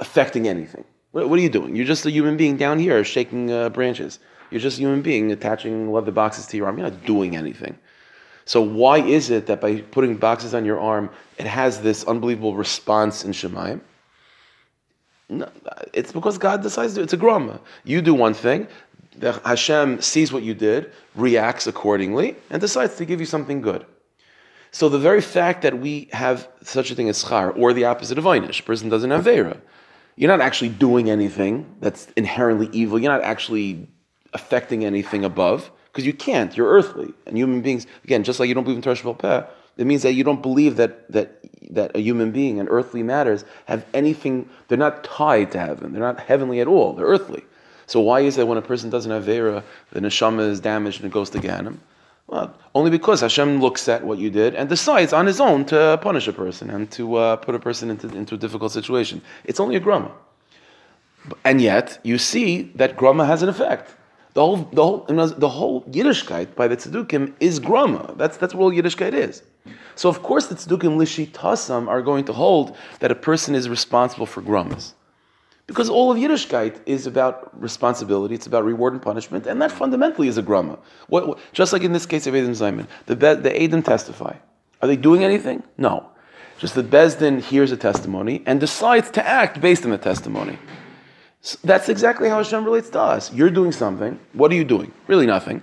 affecting 0.00 0.48
anything. 0.48 0.84
What, 1.12 1.28
what, 1.28 1.38
are 1.38 1.42
you 1.42 1.50
doing? 1.50 1.74
You're 1.74 1.86
just 1.86 2.06
a 2.06 2.10
human 2.10 2.36
being 2.36 2.56
down 2.56 2.78
here 2.78 3.02
shaking 3.04 3.50
uh, 3.50 3.68
branches. 3.70 4.18
You're 4.50 4.60
just 4.60 4.78
a 4.78 4.80
human 4.80 5.02
being 5.02 5.30
attaching 5.32 5.92
leather 5.92 6.12
boxes 6.12 6.46
to 6.46 6.56
your 6.56 6.66
arm. 6.66 6.78
You're 6.78 6.90
not 6.90 7.04
doing 7.04 7.36
anything. 7.36 7.78
So 8.48 8.62
why 8.62 9.00
is 9.00 9.28
it 9.28 9.44
that 9.48 9.60
by 9.60 9.82
putting 9.82 10.16
boxes 10.16 10.54
on 10.54 10.64
your 10.64 10.80
arm, 10.80 11.10
it 11.36 11.44
has 11.44 11.82
this 11.82 12.02
unbelievable 12.04 12.56
response 12.56 13.22
in 13.22 13.32
Shemayim? 13.32 13.82
No, 15.28 15.50
it's 15.92 16.12
because 16.12 16.38
God 16.38 16.62
decides 16.62 16.94
to. 16.94 17.02
It's 17.02 17.12
a 17.12 17.18
grama. 17.18 17.60
You 17.84 18.00
do 18.00 18.14
one 18.14 18.32
thing, 18.32 18.66
the 19.18 19.32
Hashem 19.44 20.00
sees 20.00 20.32
what 20.32 20.44
you 20.44 20.54
did, 20.54 20.90
reacts 21.14 21.66
accordingly, 21.66 22.36
and 22.48 22.58
decides 22.58 22.96
to 22.96 23.04
give 23.04 23.20
you 23.20 23.26
something 23.26 23.60
good. 23.60 23.84
So 24.70 24.88
the 24.88 24.98
very 24.98 25.20
fact 25.20 25.60
that 25.60 25.78
we 25.78 26.08
have 26.12 26.48
such 26.62 26.90
a 26.90 26.94
thing 26.94 27.10
as 27.10 27.22
schar, 27.22 27.54
or 27.54 27.74
the 27.74 27.84
opposite 27.84 28.16
of 28.16 28.24
einish, 28.24 28.64
person 28.64 28.88
doesn't 28.88 29.10
have 29.10 29.24
vera, 29.24 29.58
you're 30.16 30.34
not 30.34 30.40
actually 30.40 30.70
doing 30.70 31.10
anything 31.10 31.66
that's 31.80 32.06
inherently 32.16 32.70
evil. 32.72 32.98
You're 32.98 33.12
not 33.12 33.24
actually 33.24 33.88
affecting 34.32 34.86
anything 34.86 35.22
above 35.22 35.70
because 35.92 36.06
you 36.06 36.12
can't. 36.12 36.56
You're 36.56 36.70
earthly, 36.70 37.12
and 37.26 37.36
human 37.36 37.60
beings 37.60 37.86
again, 38.04 38.24
just 38.24 38.40
like 38.40 38.48
you 38.48 38.54
don't 38.54 38.64
believe 38.64 38.84
in 38.84 38.94
Torah 38.94 39.14
Peh, 39.14 39.42
it 39.76 39.86
means 39.86 40.02
that 40.02 40.14
you 40.14 40.24
don't 40.24 40.42
believe 40.42 40.76
that 40.76 41.10
that 41.12 41.40
that 41.70 41.94
a 41.94 42.00
human 42.00 42.30
being 42.30 42.58
and 42.60 42.68
earthly 42.70 43.02
matters 43.02 43.44
have 43.66 43.84
anything. 43.94 44.48
They're 44.68 44.78
not 44.78 45.04
tied 45.04 45.52
to 45.52 45.60
heaven. 45.60 45.92
They're 45.92 46.02
not 46.02 46.20
heavenly 46.20 46.60
at 46.60 46.66
all. 46.66 46.92
They're 46.94 47.06
earthly. 47.06 47.44
So 47.86 48.00
why 48.00 48.20
is 48.20 48.36
it 48.36 48.46
when 48.46 48.58
a 48.58 48.62
person 48.62 48.90
doesn't 48.90 49.10
have 49.10 49.24
vera, 49.24 49.64
the 49.92 50.00
neshama 50.00 50.46
is 50.48 50.60
damaged 50.60 51.00
and 51.00 51.10
it 51.10 51.14
goes 51.14 51.30
to 51.30 51.38
Ganem? 51.40 51.80
Well, 52.26 52.54
only 52.74 52.90
because 52.90 53.22
Hashem 53.22 53.60
looks 53.60 53.88
at 53.88 54.04
what 54.04 54.18
you 54.18 54.28
did 54.28 54.54
and 54.54 54.68
decides 54.68 55.14
on 55.14 55.26
His 55.26 55.40
own 55.40 55.64
to 55.66 55.98
punish 56.02 56.28
a 56.28 56.32
person 56.34 56.68
and 56.68 56.90
to 56.92 57.16
uh, 57.16 57.36
put 57.36 57.54
a 57.54 57.58
person 57.58 57.90
into, 57.90 58.08
into 58.14 58.34
a 58.34 58.38
difficult 58.38 58.72
situation. 58.72 59.22
It's 59.44 59.58
only 59.58 59.76
a 59.76 59.80
grama, 59.80 60.12
and 61.42 61.62
yet 61.62 61.98
you 62.02 62.18
see 62.18 62.70
that 62.74 62.98
grama 62.98 63.24
has 63.24 63.42
an 63.42 63.48
effect. 63.48 63.96
The 64.38 64.44
whole, 64.44 64.68
the 64.72 64.82
whole, 64.84 64.98
the 65.36 65.48
whole 65.48 65.82
Yiddishkeit 65.86 66.54
by 66.54 66.68
the 66.68 66.76
tzedukkim 66.76 67.34
is 67.40 67.58
grama. 67.58 68.14
That's 68.16 68.36
that's 68.36 68.54
what 68.54 68.66
all 68.66 68.70
Yiddishkeit 68.70 69.12
is. 69.12 69.42
So 69.96 70.08
of 70.08 70.22
course 70.22 70.46
the 70.46 70.54
tzedukkim 70.54 70.96
lishi 70.96 71.26
tasam 71.26 71.88
are 71.88 72.00
going 72.00 72.24
to 72.26 72.32
hold 72.32 72.76
that 73.00 73.10
a 73.10 73.16
person 73.16 73.56
is 73.56 73.68
responsible 73.68 74.26
for 74.26 74.40
gramas. 74.40 74.92
Because 75.66 75.90
all 75.90 76.12
of 76.12 76.18
Yiddishkeit 76.18 76.78
is 76.86 77.04
about 77.08 77.50
responsibility, 77.60 78.36
it's 78.36 78.46
about 78.46 78.64
reward 78.64 78.92
and 78.92 79.02
punishment, 79.02 79.48
and 79.48 79.60
that 79.60 79.72
fundamentally 79.72 80.28
is 80.28 80.38
a 80.38 80.42
grama. 80.42 80.78
What, 81.08 81.26
what- 81.26 81.38
just 81.52 81.72
like 81.72 81.82
in 81.82 81.92
this 81.92 82.06
case 82.06 82.28
of 82.28 82.36
Adam 82.36 82.52
Zayman, 82.52 82.86
the, 83.06 83.16
the 83.16 83.60
Adam 83.60 83.82
testify. 83.82 84.36
Are 84.80 84.86
they 84.86 84.94
doing 84.94 85.24
anything? 85.24 85.64
No. 85.76 86.10
Just 86.58 86.76
that 86.76 86.90
Bezdin 86.90 87.40
hears 87.40 87.72
a 87.72 87.76
testimony 87.76 88.44
and 88.46 88.60
decides 88.60 89.10
to 89.10 89.26
act 89.26 89.60
based 89.60 89.84
on 89.84 89.90
the 89.90 89.98
testimony. 89.98 90.60
So 91.48 91.58
that's 91.64 91.88
exactly 91.88 92.28
how 92.28 92.36
Hashem 92.36 92.62
relates 92.62 92.90
to 92.90 93.00
us. 93.00 93.32
You're 93.32 93.48
doing 93.48 93.72
something. 93.72 94.20
What 94.34 94.52
are 94.52 94.54
you 94.54 94.64
doing? 94.64 94.92
Really 95.06 95.24
nothing. 95.24 95.62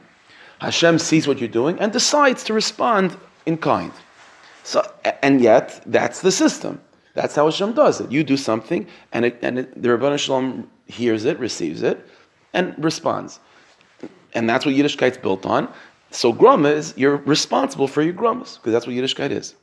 Hashem 0.60 0.98
sees 0.98 1.28
what 1.28 1.38
you're 1.38 1.48
doing 1.62 1.78
and 1.78 1.94
decides 1.94 2.44
to 2.46 2.56
respond 2.56 3.16
in 3.46 3.58
kind. 3.58 3.92
So, 4.64 4.82
and 5.22 5.40
yet, 5.42 5.84
that's 5.86 6.22
the 6.22 6.32
system. 6.32 6.82
That's 7.14 7.36
how 7.36 7.46
Hashem 7.46 7.74
does 7.74 8.02
it. 8.02 8.12
You 8.12 8.24
do 8.24 8.36
something, 8.36 8.88
and, 9.12 9.26
it, 9.26 9.38
and 9.44 9.60
it, 9.60 9.80
the 9.80 9.90
Rabban 9.90 10.18
Shalom 10.18 10.68
hears 10.88 11.24
it, 11.24 11.38
receives 11.38 11.84
it, 11.84 12.04
and 12.54 12.74
responds. 12.84 13.40
And 14.34 14.50
that's 14.50 14.66
what 14.66 14.74
Yiddishkeit's 14.74 15.20
built 15.20 15.46
on. 15.46 15.72
So 16.10 16.34
grama 16.34 16.70
is, 16.70 16.96
you're 16.98 17.18
responsible 17.18 17.88
for 17.88 18.02
your 18.02 18.16
gramas, 18.16 18.56
because 18.56 18.74
that's 18.74 18.88
what 18.88 18.96
Yiddishkeit 18.96 19.30
is. 19.30 19.54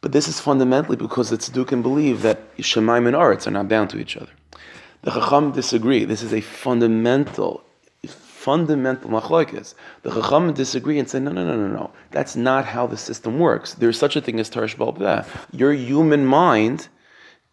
But 0.00 0.12
this 0.12 0.28
is 0.28 0.38
fundamentally 0.38 0.96
because 0.96 1.28
the 1.28 1.38
Tzaddukim 1.38 1.82
believe 1.82 2.22
that 2.22 2.56
Shemaim 2.58 3.08
and 3.08 3.16
Aretz 3.16 3.48
are 3.48 3.50
not 3.50 3.68
bound 3.68 3.90
to 3.90 3.98
each 3.98 4.16
other. 4.16 4.30
The 5.02 5.12
Chacham 5.12 5.52
disagree. 5.52 6.04
This 6.04 6.22
is 6.22 6.32
a 6.32 6.40
fundamental, 6.40 7.62
fundamental 8.06 9.10
machlokes. 9.10 9.74
The 10.02 10.10
Chacham 10.10 10.52
disagree 10.52 10.98
and 10.98 11.08
say, 11.08 11.20
no, 11.20 11.30
no, 11.30 11.44
no, 11.44 11.56
no, 11.56 11.68
no. 11.68 11.90
That's 12.10 12.34
not 12.36 12.64
how 12.64 12.86
the 12.86 12.96
system 12.96 13.38
works. 13.38 13.74
There's 13.74 13.98
such 13.98 14.16
a 14.16 14.20
thing 14.20 14.40
as 14.40 14.50
Tarsh 14.50 14.76
Balbeh. 14.76 15.26
Your 15.52 15.72
human 15.72 16.26
mind 16.26 16.88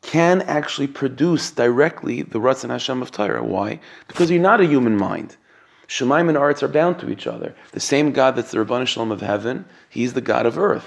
can 0.02 0.42
actually 0.44 0.88
produce 0.88 1.52
directly 1.52 2.22
the 2.22 2.40
Ratz 2.40 2.64
and 2.64 2.72
Hashem 2.72 3.02
of 3.02 3.12
Torah. 3.12 3.44
Why? 3.44 3.80
Because 4.08 4.30
you're 4.30 4.42
not 4.42 4.62
a 4.62 4.66
human 4.66 4.96
mind. 4.96 5.38
Shemaim 5.88 6.30
and 6.30 6.38
Aretz 6.38 6.64
are 6.64 6.68
bound 6.68 7.00
to 7.00 7.10
each 7.10 7.28
other. 7.28 7.56
The 7.72 7.80
same 7.80 8.12
God 8.12 8.36
that's 8.36 8.52
the 8.52 8.58
Rabban 8.58 8.88
Shalom 8.88 9.12
of 9.12 9.22
heaven, 9.22 9.66
He's 9.90 10.14
the 10.14 10.22
God 10.22 10.46
of 10.46 10.58
earth. 10.58 10.86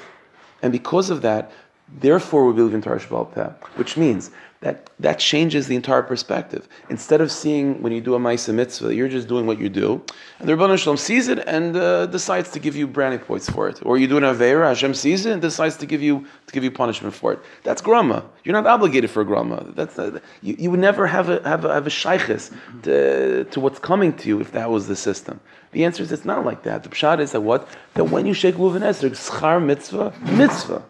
And 0.63 0.73
because 0.73 1.11
of 1.11 1.23
that, 1.23 1.53
therefore 1.89 2.47
we 2.47 2.53
believe 2.53 2.75
in 2.75 2.83
Torah 2.83 3.01
Shabbat 3.01 3.35
Peh, 3.35 3.67
which 3.77 3.97
means 3.97 4.31
that 4.61 4.91
that 4.99 5.19
changes 5.21 5.69
the 5.69 5.77
entire 5.77 6.03
perspective. 6.03 6.69
Instead 6.91 7.21
of 7.21 7.31
seeing 7.31 7.81
when 7.81 7.93
you 7.93 8.01
do 8.01 8.15
a 8.15 8.19
Maisa 8.19 8.53
Mitzvah, 8.53 8.93
you're 8.95 9.09
just 9.09 9.29
doing 9.29 9.47
what 9.47 9.59
you 9.61 9.69
do, 9.69 10.03
and 10.41 10.49
the 10.49 10.53
Rabban 10.53 10.77
Shalom 10.79 10.97
sees 10.97 11.29
it 11.29 11.39
and 11.47 11.77
uh, 11.77 12.07
decides 12.07 12.51
to 12.51 12.59
give 12.59 12.75
you 12.75 12.87
brownie 12.87 13.19
points 13.19 13.49
for 13.49 13.69
it. 13.69 13.81
Or 13.85 13.99
you 13.99 14.09
do 14.09 14.17
an 14.17 14.25
Aveira, 14.25 14.69
Hashem 14.69 14.95
sees 14.95 15.27
it 15.27 15.33
and 15.33 15.41
decides 15.41 15.77
to 15.77 15.87
give 15.87 16.03
you 16.03 16.27
to 16.47 16.53
give 16.53 16.65
you 16.65 16.73
punishment 16.73 17.15
for 17.15 17.33
it. 17.33 17.39
That's 17.63 17.81
grama. 17.81 18.25
You're 18.43 18.55
not 18.55 18.67
obligated 18.67 19.11
for 19.11 19.23
grama. 19.25 19.65
That's 19.75 19.99
uh, 19.99 20.19
you, 20.43 20.57
you 20.59 20.71
would 20.73 20.81
never 20.81 21.07
have 21.07 21.29
a 21.29 21.41
have 21.49 21.65
a, 21.65 21.73
have 21.73 21.87
a 21.87 21.91
shaykhis 21.91 22.53
to, 22.83 23.45
to 23.45 23.61
what's 23.61 23.79
coming 23.79 24.13
to 24.15 24.29
you 24.29 24.41
if 24.41 24.51
that 24.53 24.71
was 24.71 24.89
the 24.89 24.97
system. 24.97 25.41
The 25.71 25.85
answer 25.85 26.03
is 26.03 26.11
it's 26.11 26.25
not 26.25 26.45
like 26.45 26.63
that. 26.65 26.83
The 26.83 26.89
pshat 26.89 27.21
is 27.21 27.33
that 27.33 27.43
what 27.43 27.69
that 27.95 28.05
when 28.05 28.27
you 28.27 28.35
shake 28.35 28.59
luv 28.59 28.75
and 28.75 28.85
esrog, 28.85 29.13
schar 29.13 29.65
mitzvah 29.65 30.13
mitzvah. 30.33 30.83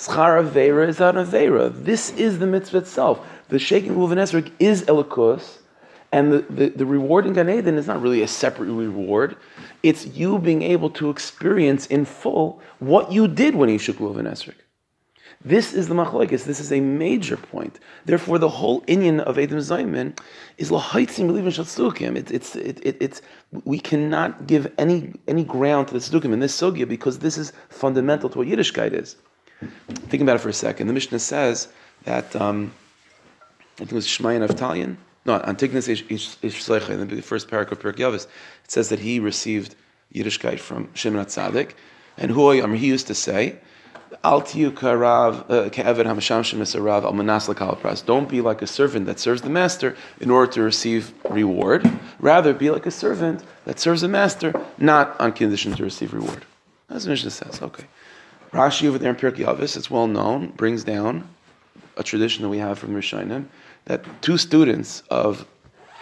Schar 0.00 0.42
Aveira 0.42 0.88
is 0.88 0.98
an 0.98 1.16
Aveira. 1.16 1.70
This 1.84 2.10
is 2.12 2.38
the 2.38 2.46
mitzvah 2.46 2.78
itself. 2.78 3.20
The 3.50 3.58
shaking 3.58 3.98
Luv 3.98 4.12
and 4.12 4.18
Esrog 4.18 4.50
is 4.58 4.84
Elikos, 4.84 5.58
and 6.10 6.32
the, 6.32 6.38
the, 6.48 6.68
the 6.70 6.86
reward 6.86 7.26
in 7.26 7.34
Gan 7.34 7.50
Eden 7.50 7.76
is 7.76 7.86
not 7.86 8.00
really 8.00 8.22
a 8.22 8.26
separate 8.26 8.72
reward. 8.72 9.36
It's 9.82 10.06
you 10.06 10.38
being 10.38 10.62
able 10.62 10.88
to 10.90 11.10
experience 11.10 11.84
in 11.84 12.06
full 12.06 12.62
what 12.78 13.12
you 13.12 13.28
did 13.28 13.54
when 13.54 13.68
you 13.68 13.76
shook 13.76 14.00
Luv 14.00 14.16
and 14.16 14.26
Esrog. 14.26 14.54
This 15.44 15.74
is 15.74 15.88
the 15.88 15.94
machlokes. 15.94 16.44
This 16.44 16.60
is 16.60 16.72
a 16.72 16.80
major 16.80 17.36
point. 17.36 17.78
Therefore, 18.06 18.38
the 18.38 18.48
whole 18.48 18.80
inyan 18.82 19.20
of 19.20 19.38
Adam 19.38 19.58
Zayman 19.58 20.18
is 20.56 20.70
lahaitzim 20.70 21.26
believing 21.26 21.52
shatzukim. 21.52 22.16
It, 22.16 22.30
it's 22.30 22.56
it, 22.56 22.80
it, 22.82 22.96
it's 23.00 23.20
we 23.64 23.78
cannot 23.78 24.46
give 24.46 24.72
any 24.78 25.12
any 25.28 25.44
ground 25.44 25.88
to 25.88 25.92
the 25.92 26.00
tzdukim 26.00 26.32
in 26.32 26.40
this 26.40 26.58
sugya 26.58 26.88
because 26.88 27.18
this 27.18 27.36
is 27.36 27.52
fundamental 27.68 28.30
to 28.30 28.38
what 28.38 28.48
Yiddishkeit 28.48 28.94
is. 28.94 29.16
Think 29.88 30.22
about 30.22 30.36
it 30.36 30.40
for 30.40 30.48
a 30.48 30.52
second. 30.52 30.86
The 30.86 30.92
Mishnah 30.92 31.18
says 31.18 31.68
that 32.04 32.34
um, 32.36 32.72
I 33.74 33.78
think 33.78 33.92
it 33.92 33.94
was 33.94 34.20
and 34.20 34.44
Naftalion. 34.44 34.96
No, 35.26 35.34
Antigonus 35.34 35.88
Ish 35.88 36.04
Sleicha, 36.04 36.90
in 36.90 37.08
the 37.08 37.20
first 37.20 37.48
paragraph 37.48 37.84
of 37.84 37.84
Pirkei 37.84 38.00
Avos, 38.00 38.24
it 38.64 38.70
says 38.70 38.88
that 38.88 39.00
he 39.00 39.20
received 39.20 39.74
Yiddishkeit 40.14 40.58
from 40.58 40.88
Shimon 40.94 41.26
Tzadik, 41.26 41.72
and 42.16 42.30
who 42.30 42.50
I 42.50 42.76
he 42.76 42.86
used 42.86 43.06
to 43.08 43.14
say, 43.14 43.58
Al 44.24 44.42
karav 44.42 45.46
ke'eved 45.70 46.04
hamasham 46.04 46.42
shemisarav 46.42 47.04
al 47.04 47.12
manas 47.12 47.46
pras. 47.46 48.04
Don't 48.04 48.28
be 48.28 48.40
like 48.40 48.60
a 48.60 48.66
servant 48.66 49.06
that 49.06 49.20
serves 49.20 49.42
the 49.42 49.50
master 49.50 49.96
in 50.20 50.30
order 50.30 50.50
to 50.52 50.62
receive 50.62 51.14
reward. 51.28 51.88
Rather, 52.18 52.52
be 52.52 52.70
like 52.70 52.86
a 52.86 52.90
servant 52.90 53.44
that 53.66 53.78
serves 53.78 54.00
the 54.00 54.08
master, 54.08 54.52
not 54.78 55.18
on 55.20 55.32
condition 55.32 55.72
to 55.74 55.84
receive 55.84 56.12
reward. 56.12 56.44
That's 56.88 57.04
what 57.04 57.10
Mishnah 57.10 57.30
says. 57.30 57.62
Okay. 57.62 57.84
Rashi 58.52 58.88
over 58.88 58.98
there 58.98 59.10
in 59.10 59.16
Pirkei 59.16 59.44
Avos, 59.44 59.76
it's 59.76 59.90
well 59.90 60.08
known, 60.08 60.48
brings 60.50 60.82
down 60.82 61.28
a 61.96 62.02
tradition 62.02 62.42
that 62.42 62.48
we 62.48 62.58
have 62.58 62.78
from 62.78 62.90
Rishonim 62.94 63.46
that 63.84 64.04
two 64.22 64.36
students 64.36 65.02
of 65.10 65.46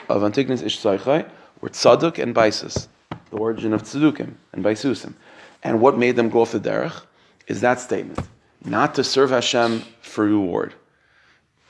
of 0.08 0.22
Antigonus 0.24 0.62
Ish 0.62 0.80
Tzaichai 0.80 1.28
were 1.61 1.68
Tzaduk 1.68 2.18
and 2.18 2.34
Baisus, 2.34 2.88
the 3.30 3.37
origin 3.37 3.74
of 3.74 3.82
Tzadukim 3.82 4.34
and 4.52 4.64
Baisusim. 4.64 5.14
And 5.62 5.80
what 5.80 5.98
made 5.98 6.16
them 6.16 6.30
go 6.30 6.40
off 6.40 6.52
the 6.52 6.61
derech 6.61 7.02
is 7.46 7.61
that 7.61 7.80
statement, 7.80 8.20
not 8.64 8.94
to 8.94 9.04
serve 9.04 9.30
Hashem 9.30 9.82
for 10.00 10.24
reward. 10.24 10.74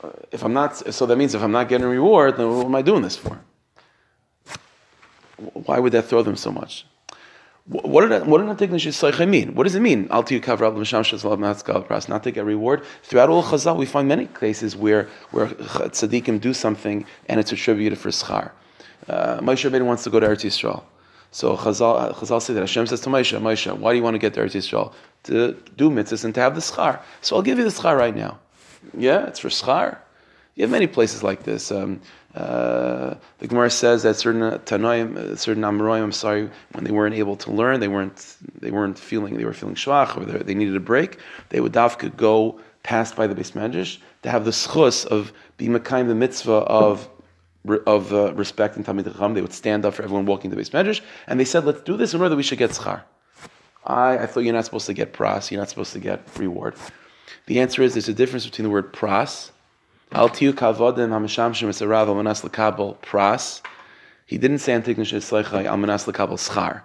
Uh, 0.02 0.10
if 0.30 0.44
I'm 0.44 0.52
not, 0.52 0.94
so 0.94 1.06
that 1.06 1.16
means 1.16 1.34
if 1.34 1.42
I'm 1.42 1.50
not 1.50 1.68
getting 1.68 1.86
reward, 1.86 2.36
then 2.36 2.54
what 2.54 2.66
am 2.66 2.74
I 2.74 2.82
doing 2.82 3.02
this 3.02 3.16
for? 3.16 3.40
Why 5.54 5.78
would 5.78 5.92
that 5.92 6.04
throw 6.04 6.22
them 6.22 6.36
so 6.36 6.52
much? 6.52 6.84
What 7.68 8.08
did 8.08 8.26
what 8.26 8.38
did 8.38 8.48
Antigonus 8.48 8.86
Yisrael 8.86 9.28
mean? 9.28 9.54
What 9.54 9.64
does 9.64 9.74
it 9.74 9.80
mean? 9.80 10.08
Al 10.10 10.24
tiyu 10.24 10.40
kav 10.40 10.58
pras, 10.58 12.08
not 12.08 12.22
to 12.22 12.30
get 12.30 12.46
reward. 12.46 12.82
Throughout 13.02 13.28
all 13.28 13.42
Chazal, 13.42 13.76
we 13.76 13.84
find 13.84 14.08
many 14.08 14.24
cases 14.24 14.74
where 14.74 15.06
where 15.32 15.48
tzaddikim 15.48 16.40
do 16.40 16.54
something 16.54 17.04
and 17.28 17.38
it's 17.38 17.52
attributed 17.52 17.98
for 17.98 18.08
schar. 18.08 18.52
Uh, 19.06 19.40
Moshe 19.40 19.70
Rabbeinu 19.70 19.84
wants 19.84 20.02
to 20.04 20.10
go 20.10 20.18
to 20.18 20.26
Eretz 20.26 20.46
Yisrael, 20.46 20.82
so 21.30 21.58
Chazal, 21.58 22.14
Chazal 22.14 22.40
say 22.40 22.54
that 22.54 22.60
Hashem 22.60 22.86
says 22.86 23.02
to 23.02 23.10
Moshe, 23.10 23.38
Moshe, 23.38 23.70
why 23.76 23.92
do 23.92 23.98
you 23.98 24.02
want 24.02 24.14
to 24.14 24.18
get 24.18 24.32
to 24.34 24.40
Eretz 24.40 24.56
Yisrael? 24.56 24.94
To 25.24 25.52
do 25.76 25.90
mitzvahs 25.90 26.24
and 26.24 26.34
to 26.36 26.40
have 26.40 26.54
the 26.54 26.62
schar. 26.62 27.00
So 27.20 27.36
I'll 27.36 27.42
give 27.42 27.58
you 27.58 27.64
the 27.64 27.70
schar 27.70 27.98
right 27.98 28.16
now. 28.16 28.38
Yeah, 28.96 29.26
it's 29.26 29.40
for 29.40 29.48
schar. 29.48 29.98
You 30.54 30.62
have 30.62 30.70
many 30.70 30.86
places 30.86 31.22
like 31.22 31.42
this. 31.42 31.70
Um, 31.70 32.00
uh, 32.38 33.16
the 33.38 33.48
Gemara 33.48 33.68
says 33.68 34.04
that 34.04 34.14
certain 34.14 34.42
Tanoim, 34.60 35.16
uh, 35.16 35.34
certain 35.34 35.64
Amoraim, 35.64 36.04
I'm 36.04 36.12
sorry, 36.12 36.48
when 36.70 36.84
they 36.84 36.92
weren't 36.92 37.16
able 37.16 37.34
to 37.36 37.50
learn, 37.50 37.80
they 37.80 37.88
weren't 37.88 38.36
they 38.60 38.70
weren't 38.70 38.96
feeling 38.96 39.36
they 39.36 39.44
were 39.44 39.52
feeling 39.52 39.74
shvach 39.74 40.16
or 40.16 40.24
they 40.24 40.54
needed 40.54 40.76
a 40.76 40.80
break. 40.80 41.18
They 41.48 41.60
would 41.60 41.72
dafka 41.72 42.16
go 42.16 42.60
past 42.84 43.16
by 43.16 43.26
the 43.26 43.34
base 43.34 43.50
medrash 43.52 43.98
to 44.22 44.30
have 44.30 44.44
the 44.44 44.52
schus 44.52 45.04
of 45.04 45.32
being 45.56 45.76
kind 45.80 46.08
the 46.08 46.14
mitzvah 46.14 46.52
of 46.52 47.08
of 47.86 48.14
uh, 48.14 48.32
respect 48.34 48.76
and 48.76 48.86
tamid 48.86 49.12
chacham. 49.12 49.34
They 49.34 49.42
would 49.42 49.52
stand 49.52 49.84
up 49.84 49.94
for 49.94 50.04
everyone 50.04 50.24
walking 50.24 50.50
the 50.50 50.56
base 50.56 50.70
medrash, 50.70 51.00
and 51.26 51.40
they 51.40 51.44
said, 51.44 51.64
"Let's 51.64 51.82
do 51.82 51.96
this 51.96 52.14
in 52.14 52.20
order 52.20 52.30
that 52.30 52.36
we 52.36 52.44
should 52.44 52.58
get 52.58 52.70
schar." 52.70 53.02
I, 53.84 54.18
I 54.18 54.26
thought 54.26 54.44
you're 54.44 54.54
not 54.54 54.64
supposed 54.64 54.86
to 54.86 54.94
get 54.94 55.12
pras, 55.12 55.50
you're 55.50 55.60
not 55.60 55.70
supposed 55.70 55.92
to 55.94 55.98
get 55.98 56.20
reward. 56.36 56.74
The 57.46 57.58
answer 57.58 57.82
is 57.82 57.94
there's 57.94 58.08
a 58.08 58.14
difference 58.14 58.44
between 58.44 58.64
the 58.64 58.70
word 58.70 58.92
pras 58.92 59.50
Al 60.12 60.30
tiyu 60.30 60.54
kavodim 60.54 61.10
hamisham 61.10 61.52
shemisarav 61.52 62.06
almanas 62.06 62.42
lekabel 62.42 62.96
pras. 62.98 63.60
He 64.24 64.38
didn't 64.38 64.60
say 64.60 64.72
antignus 64.72 65.12
sheslechai 65.12 65.66
almanas 65.66 66.10
lekabel 66.10 66.38
schar. 66.38 66.82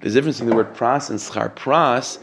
There's 0.00 0.14
a 0.14 0.18
difference 0.18 0.40
in 0.40 0.48
the 0.48 0.56
word 0.56 0.74
pras 0.74 1.10
and 1.10 1.18
schar. 1.18 1.54
Pras 1.54 2.18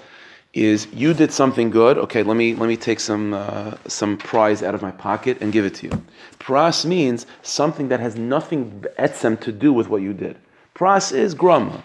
is 0.53 0.87
you 0.91 1.13
did 1.13 1.31
something 1.31 1.69
good. 1.69 1.99
Okay, 1.99 2.23
let 2.23 2.35
me 2.35 2.55
let 2.55 2.67
me 2.67 2.75
take 2.75 2.99
some 2.99 3.35
uh, 3.35 3.75
some 3.87 4.17
prize 4.17 4.63
out 4.63 4.73
of 4.73 4.81
my 4.81 4.89
pocket 4.89 5.37
and 5.39 5.53
give 5.53 5.65
it 5.65 5.75
to 5.75 5.87
you. 5.87 6.03
Pras 6.39 6.83
means 6.83 7.27
something 7.43 7.89
that 7.89 7.99
has 7.99 8.15
nothing 8.15 8.85
etzem 8.97 9.39
to 9.41 9.51
do 9.51 9.71
with 9.71 9.87
what 9.87 10.01
you 10.01 10.13
did. 10.13 10.35
Pras 10.73 11.13
is 11.13 11.35
grama. 11.35 11.83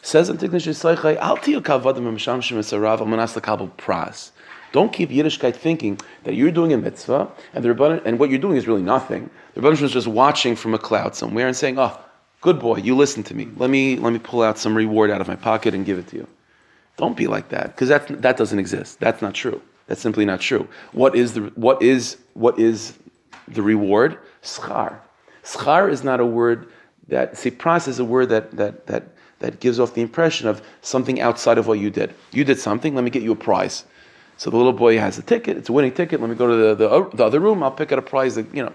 Says 0.00 0.30
Antignus 0.30 0.64
sheslechai 0.64 1.16
al 1.16 1.38
tiyu 1.38 1.60
kavodim 1.60 2.04
hamisham 2.04 2.38
shemisarav 2.38 3.00
almanas 3.00 3.36
lekabel 3.36 3.72
pras. 3.72 4.30
Don't 4.72 4.92
keep 4.92 5.10
Yiddishkeit 5.10 5.56
thinking 5.56 5.98
that 6.24 6.34
you're 6.34 6.50
doing 6.50 6.72
a 6.72 6.78
mitzvah 6.78 7.28
and 7.54 7.64
the 7.64 7.68
Rebbeinu, 7.68 8.04
and 8.04 8.18
what 8.18 8.30
you're 8.30 8.38
doing 8.38 8.56
is 8.56 8.66
really 8.66 8.82
nothing. 8.82 9.30
The 9.54 9.60
Rebbeinu 9.60 9.82
is 9.82 9.92
just 9.92 10.06
watching 10.06 10.56
from 10.56 10.74
a 10.74 10.78
cloud 10.78 11.14
somewhere 11.14 11.46
and 11.46 11.56
saying, 11.56 11.78
"Oh, 11.78 11.98
good 12.40 12.58
boy, 12.58 12.76
you 12.76 12.94
listen 12.94 13.22
to 13.24 13.34
me. 13.34 13.48
Let 13.56 13.70
me 13.70 13.96
let 13.96 14.12
me 14.12 14.18
pull 14.18 14.42
out 14.42 14.58
some 14.58 14.76
reward 14.76 15.10
out 15.10 15.20
of 15.20 15.28
my 15.28 15.36
pocket 15.36 15.74
and 15.74 15.86
give 15.86 15.98
it 15.98 16.08
to 16.08 16.16
you." 16.16 16.26
Don't 16.96 17.16
be 17.16 17.28
like 17.28 17.48
that 17.50 17.74
because 17.74 17.88
that 17.88 18.22
that 18.22 18.36
doesn't 18.36 18.58
exist. 18.58 19.00
That's 19.00 19.22
not 19.22 19.34
true. 19.34 19.60
That's 19.86 20.00
simply 20.00 20.24
not 20.24 20.40
true. 20.40 20.68
What 20.92 21.16
is 21.16 21.32
the 21.32 21.42
what 21.54 21.82
is 21.82 22.18
what 22.34 22.58
is 22.58 22.98
the 23.46 23.62
reward? 23.62 24.18
Schar. 24.42 24.96
Schar 25.44 25.90
is 25.90 26.04
not 26.04 26.20
a 26.20 26.26
word 26.26 26.68
that 27.08 27.38
see 27.38 27.50
pras 27.50 27.88
is 27.88 27.98
a 27.98 28.04
word 28.04 28.28
that 28.28 28.50
that 28.56 28.86
that 28.86 29.04
that 29.38 29.60
gives 29.60 29.80
off 29.80 29.94
the 29.94 30.02
impression 30.02 30.48
of 30.48 30.60
something 30.82 31.20
outside 31.20 31.58
of 31.58 31.66
what 31.66 31.78
you 31.78 31.90
did. 31.90 32.14
You 32.32 32.44
did 32.44 32.58
something. 32.58 32.94
Let 32.94 33.04
me 33.04 33.10
get 33.10 33.22
you 33.22 33.32
a 33.32 33.36
prize. 33.36 33.84
So 34.38 34.50
the 34.50 34.56
little 34.56 34.72
boy 34.72 34.98
has 34.98 35.18
a 35.18 35.22
ticket. 35.22 35.56
It's 35.56 35.68
a 35.68 35.72
winning 35.72 35.92
ticket. 35.92 36.20
Let 36.20 36.30
me 36.30 36.36
go 36.36 36.46
to 36.46 36.54
the, 36.54 36.74
the, 36.76 36.88
uh, 36.88 37.08
the 37.12 37.24
other 37.24 37.40
room. 37.40 37.62
I'll 37.62 37.72
pick 37.72 37.90
out 37.90 37.98
a 37.98 38.02
prize. 38.02 38.36
That, 38.36 38.54
you 38.54 38.62
know, 38.62 38.72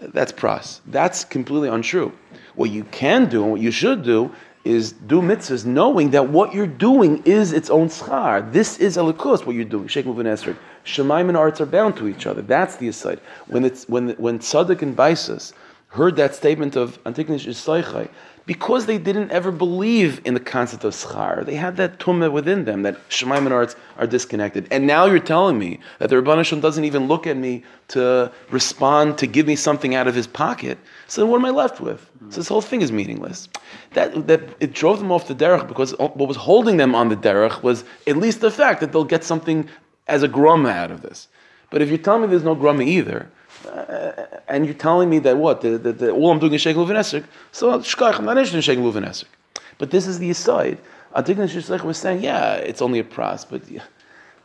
that's 0.00 0.32
pras. 0.32 0.80
That's 0.86 1.24
completely 1.24 1.68
untrue. 1.68 2.12
What 2.54 2.70
you 2.70 2.84
can 2.84 3.28
do 3.28 3.42
and 3.42 3.52
what 3.52 3.60
you 3.60 3.70
should 3.70 4.02
do 4.02 4.34
is 4.64 4.92
do 4.92 5.20
mitzvahs 5.20 5.66
knowing 5.66 6.10
that 6.12 6.30
what 6.30 6.54
you're 6.54 6.66
doing 6.66 7.22
is 7.26 7.52
its 7.52 7.68
own 7.68 7.88
schar. 7.88 8.50
This 8.50 8.78
is 8.78 8.96
elikus, 8.96 9.44
what 9.44 9.54
you're 9.54 9.66
doing. 9.66 9.88
Sheikh 9.88 10.06
Muvin 10.06 10.24
Esrog. 10.24 10.56
Shemaim 10.86 11.28
and 11.28 11.36
arts 11.36 11.60
are 11.60 11.66
bound 11.66 11.98
to 11.98 12.08
each 12.08 12.26
other. 12.26 12.40
That's 12.40 12.76
the 12.76 12.88
aside. 12.88 13.20
When 13.46 13.66
it's 13.66 13.86
when 13.90 14.10
when 14.12 14.38
Tzaddik 14.38 14.80
and 14.80 14.96
Baisus 14.96 15.52
heard 15.88 16.16
that 16.16 16.34
statement 16.34 16.76
of 16.76 16.98
Antiknish 17.04 17.46
Isaichai, 17.46 18.08
because 18.46 18.84
they 18.84 18.98
didn't 18.98 19.30
ever 19.30 19.50
believe 19.50 20.20
in 20.24 20.34
the 20.34 20.40
concept 20.40 20.84
of 20.84 20.92
schar. 20.92 21.44
They 21.44 21.54
had 21.54 21.76
that 21.78 21.98
tumah 21.98 22.30
within 22.30 22.64
them 22.64 22.82
that 22.82 23.08
Shemaim 23.08 23.38
and 23.38 23.52
arts 23.52 23.74
are 23.96 24.06
disconnected. 24.06 24.68
And 24.70 24.86
now 24.86 25.06
you're 25.06 25.18
telling 25.18 25.58
me 25.58 25.80
that 25.98 26.10
the 26.10 26.16
Rabban 26.16 26.36
Hashem 26.36 26.60
doesn't 26.60 26.84
even 26.84 27.08
look 27.08 27.26
at 27.26 27.36
me 27.36 27.64
to 27.88 28.30
respond, 28.50 29.16
to 29.18 29.26
give 29.26 29.46
me 29.46 29.56
something 29.56 29.94
out 29.94 30.06
of 30.06 30.14
his 30.14 30.26
pocket. 30.26 30.78
So 31.06 31.22
then 31.22 31.30
what 31.30 31.38
am 31.38 31.46
I 31.46 31.50
left 31.50 31.80
with? 31.80 32.00
Hmm. 32.18 32.30
So 32.30 32.36
this 32.36 32.48
whole 32.48 32.60
thing 32.60 32.82
is 32.82 32.92
meaningless. 32.92 33.48
That, 33.92 34.26
that 34.26 34.42
it 34.60 34.74
drove 34.74 34.98
them 34.98 35.10
off 35.10 35.26
the 35.26 35.34
derech 35.34 35.66
because 35.66 35.92
what 35.98 36.16
was 36.16 36.36
holding 36.36 36.76
them 36.76 36.94
on 36.94 37.08
the 37.08 37.16
derech 37.16 37.62
was 37.62 37.84
at 38.06 38.16
least 38.18 38.40
the 38.40 38.50
fact 38.50 38.80
that 38.80 38.92
they'll 38.92 39.04
get 39.04 39.24
something 39.24 39.68
as 40.06 40.22
a 40.22 40.28
grama 40.28 40.68
out 40.68 40.90
of 40.90 41.00
this. 41.00 41.28
But 41.70 41.80
if 41.80 41.88
you're 41.88 41.98
telling 41.98 42.22
me 42.22 42.26
there's 42.28 42.44
no 42.44 42.54
grama 42.54 42.82
either, 42.82 43.30
uh, 43.66 44.40
and 44.48 44.64
you're 44.64 44.74
telling 44.74 45.10
me 45.10 45.18
that 45.20 45.36
what 45.36 45.64
all 45.64 46.30
I'm 46.30 46.38
doing 46.38 46.54
is 46.54 46.60
shekel 46.60 46.86
uvenesik, 46.86 47.24
so 47.52 47.78
shkach, 47.80 48.18
I'm 48.18 48.24
not 48.24 48.36
interested 48.36 48.56
in 48.56 48.62
shekel 48.62 48.84
uvenesik. 48.84 49.24
But 49.78 49.90
this 49.90 50.06
is 50.06 50.18
the 50.18 50.30
aside. 50.30 50.78
Adignan 51.14 51.48
Shishleich 51.48 51.82
was 51.82 51.98
saying, 51.98 52.22
yeah, 52.22 52.54
it's 52.54 52.82
only 52.82 52.98
a 52.98 53.04
pras, 53.04 53.48
but 53.48 53.62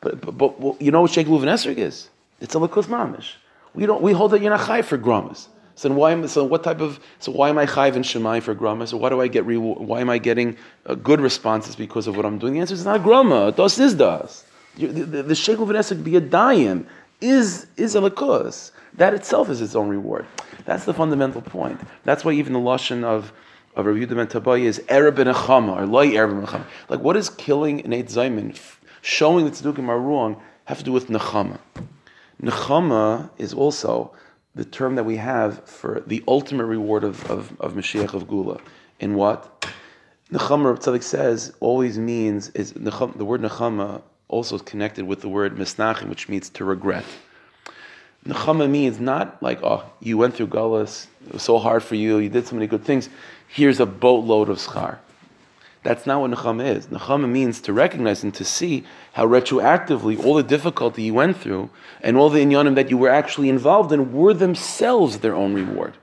but 0.01 0.21
but, 0.21 0.37
but 0.37 0.59
well, 0.59 0.77
you 0.79 0.91
know 0.91 1.01
what 1.01 1.11
shekel 1.11 1.39
uvenesik 1.39 1.77
is? 1.77 2.09
It's 2.39 2.55
a 2.55 2.59
lakus 2.59 2.85
mamish. 2.85 3.33
We 3.73 3.85
don't 3.85 4.01
we 4.01 4.13
hold 4.13 4.31
that 4.31 4.41
you're 4.41 4.55
not 4.55 4.65
chai 4.65 4.81
for 4.81 4.97
gramas. 4.97 5.47
So 5.75 5.89
why 5.93 6.11
am 6.11 6.27
so 6.27 6.43
what 6.43 6.63
type 6.63 6.81
of 6.81 6.99
so 7.19 7.31
why 7.31 7.47
am 7.47 7.57
I 7.57 7.65
chayv 7.65 7.95
and 7.95 8.03
shemai 8.03 8.41
for 8.41 8.53
grama? 8.53 8.85
So 8.85 8.97
why 8.97 9.07
do 9.07 9.21
I 9.21 9.29
get? 9.29 9.45
Why 9.45 10.01
am 10.01 10.09
I 10.09 10.17
getting 10.17 10.57
uh, 10.85 10.95
good 10.95 11.21
responses 11.21 11.77
because 11.77 12.05
of 12.05 12.17
what 12.17 12.25
I'm 12.25 12.37
doing? 12.37 12.55
The 12.55 12.59
answer 12.59 12.73
is 12.73 12.83
not 12.83 13.01
grama. 13.01 13.53
Das 13.53 13.79
is 13.79 13.93
das. 13.93 14.43
The, 14.75 14.87
the, 14.87 15.23
the 15.23 15.35
shekel 15.35 15.65
uvenesik 15.65 16.03
be 16.03 16.17
a 16.17 16.21
dayim 16.21 16.85
is 17.21 17.67
is 17.77 17.95
a 17.95 17.99
lakus. 17.99 18.71
That 18.95 19.13
itself 19.13 19.49
is 19.49 19.61
its 19.61 19.75
own 19.75 19.89
reward. 19.89 20.25
That's 20.65 20.85
the 20.85 20.93
fundamental 20.93 21.41
point. 21.41 21.79
That's 22.03 22.25
why 22.25 22.33
even 22.33 22.53
the 22.53 22.59
lashon 22.59 23.03
of 23.03 23.33
of 23.75 23.85
Rabbi 23.85 23.99
Yehuda 23.99 24.15
ben 24.15 24.27
Tabai 24.27 24.61
is 24.61 24.81
Arab 24.89 25.17
ben 25.17 25.27
or 25.27 25.85
Loi 25.85 26.15
Arab 26.15 26.51
ben. 26.51 26.65
Like 26.89 26.99
what 26.99 27.15
is 27.15 27.29
killing 27.29 27.81
an 27.85 27.93
eight 27.93 28.07
Zayman, 28.07 28.59
showing 29.01 29.45
the 29.45 29.51
Tzedukim 29.51 29.87
are 29.89 29.99
wrong, 29.99 30.41
have 30.65 30.79
to 30.79 30.83
do 30.83 30.91
with 30.91 31.07
Nechama. 31.07 31.59
Nechama 32.41 33.29
is 33.37 33.53
also 33.53 34.11
the 34.55 34.65
term 34.65 34.95
that 34.95 35.03
we 35.03 35.17
have 35.17 35.65
for 35.65 36.01
the 36.07 36.23
ultimate 36.27 36.65
reward 36.65 37.03
of, 37.03 37.29
of, 37.29 37.59
of 37.59 37.73
Mashiach 37.73 38.13
of 38.13 38.27
Gula. 38.27 38.59
In 38.99 39.15
what? 39.15 39.65
Nechama, 40.31 40.77
Tzaddik 40.77 41.03
says, 41.03 41.53
always 41.59 41.97
means, 41.97 42.49
is 42.49 42.73
the 42.73 43.25
word 43.25 43.41
Nechama 43.41 44.01
also 44.29 44.55
is 44.55 44.61
connected 44.61 45.05
with 45.05 45.21
the 45.21 45.27
word 45.27 45.57
Misnachim, 45.57 46.07
which 46.07 46.29
means 46.29 46.49
to 46.51 46.63
regret. 46.63 47.03
Nechama 48.25 48.69
means 48.69 48.99
not 48.99 49.41
like, 49.41 49.61
oh, 49.63 49.83
you 49.99 50.17
went 50.17 50.35
through 50.35 50.47
Gullus, 50.47 51.07
it 51.25 51.33
was 51.33 51.43
so 51.43 51.57
hard 51.57 51.83
for 51.83 51.95
you, 51.95 52.19
you 52.19 52.29
did 52.29 52.47
so 52.47 52.55
many 52.55 52.67
good 52.67 52.83
things, 52.83 53.09
here's 53.47 53.79
a 53.79 53.85
boatload 53.85 54.49
of 54.49 54.57
schar. 54.57 54.99
That's 55.81 56.05
not 56.05 56.19
what 56.19 56.31
Nechama 56.31 56.75
is. 56.75 56.87
Nechama 56.87 57.29
means 57.29 57.61
to 57.61 57.73
recognize 57.73 58.23
and 58.23 58.33
to 58.35 58.43
see 58.43 58.83
how 59.13 59.25
retroactively 59.25 60.21
all 60.23 60.35
the 60.35 60.43
difficulty 60.43 61.03
you 61.03 61.13
went 61.13 61.37
through 61.37 61.69
and 62.01 62.17
all 62.17 62.29
the 62.29 62.43
inyanim 62.43 62.75
that 62.75 62.89
you 62.89 62.97
were 62.97 63.09
actually 63.09 63.47
involved 63.47 63.91
in 63.93 64.11
were 64.13 64.33
themselves 64.33 65.19
their 65.19 65.33
own 65.33 65.53
reward. 65.53 65.95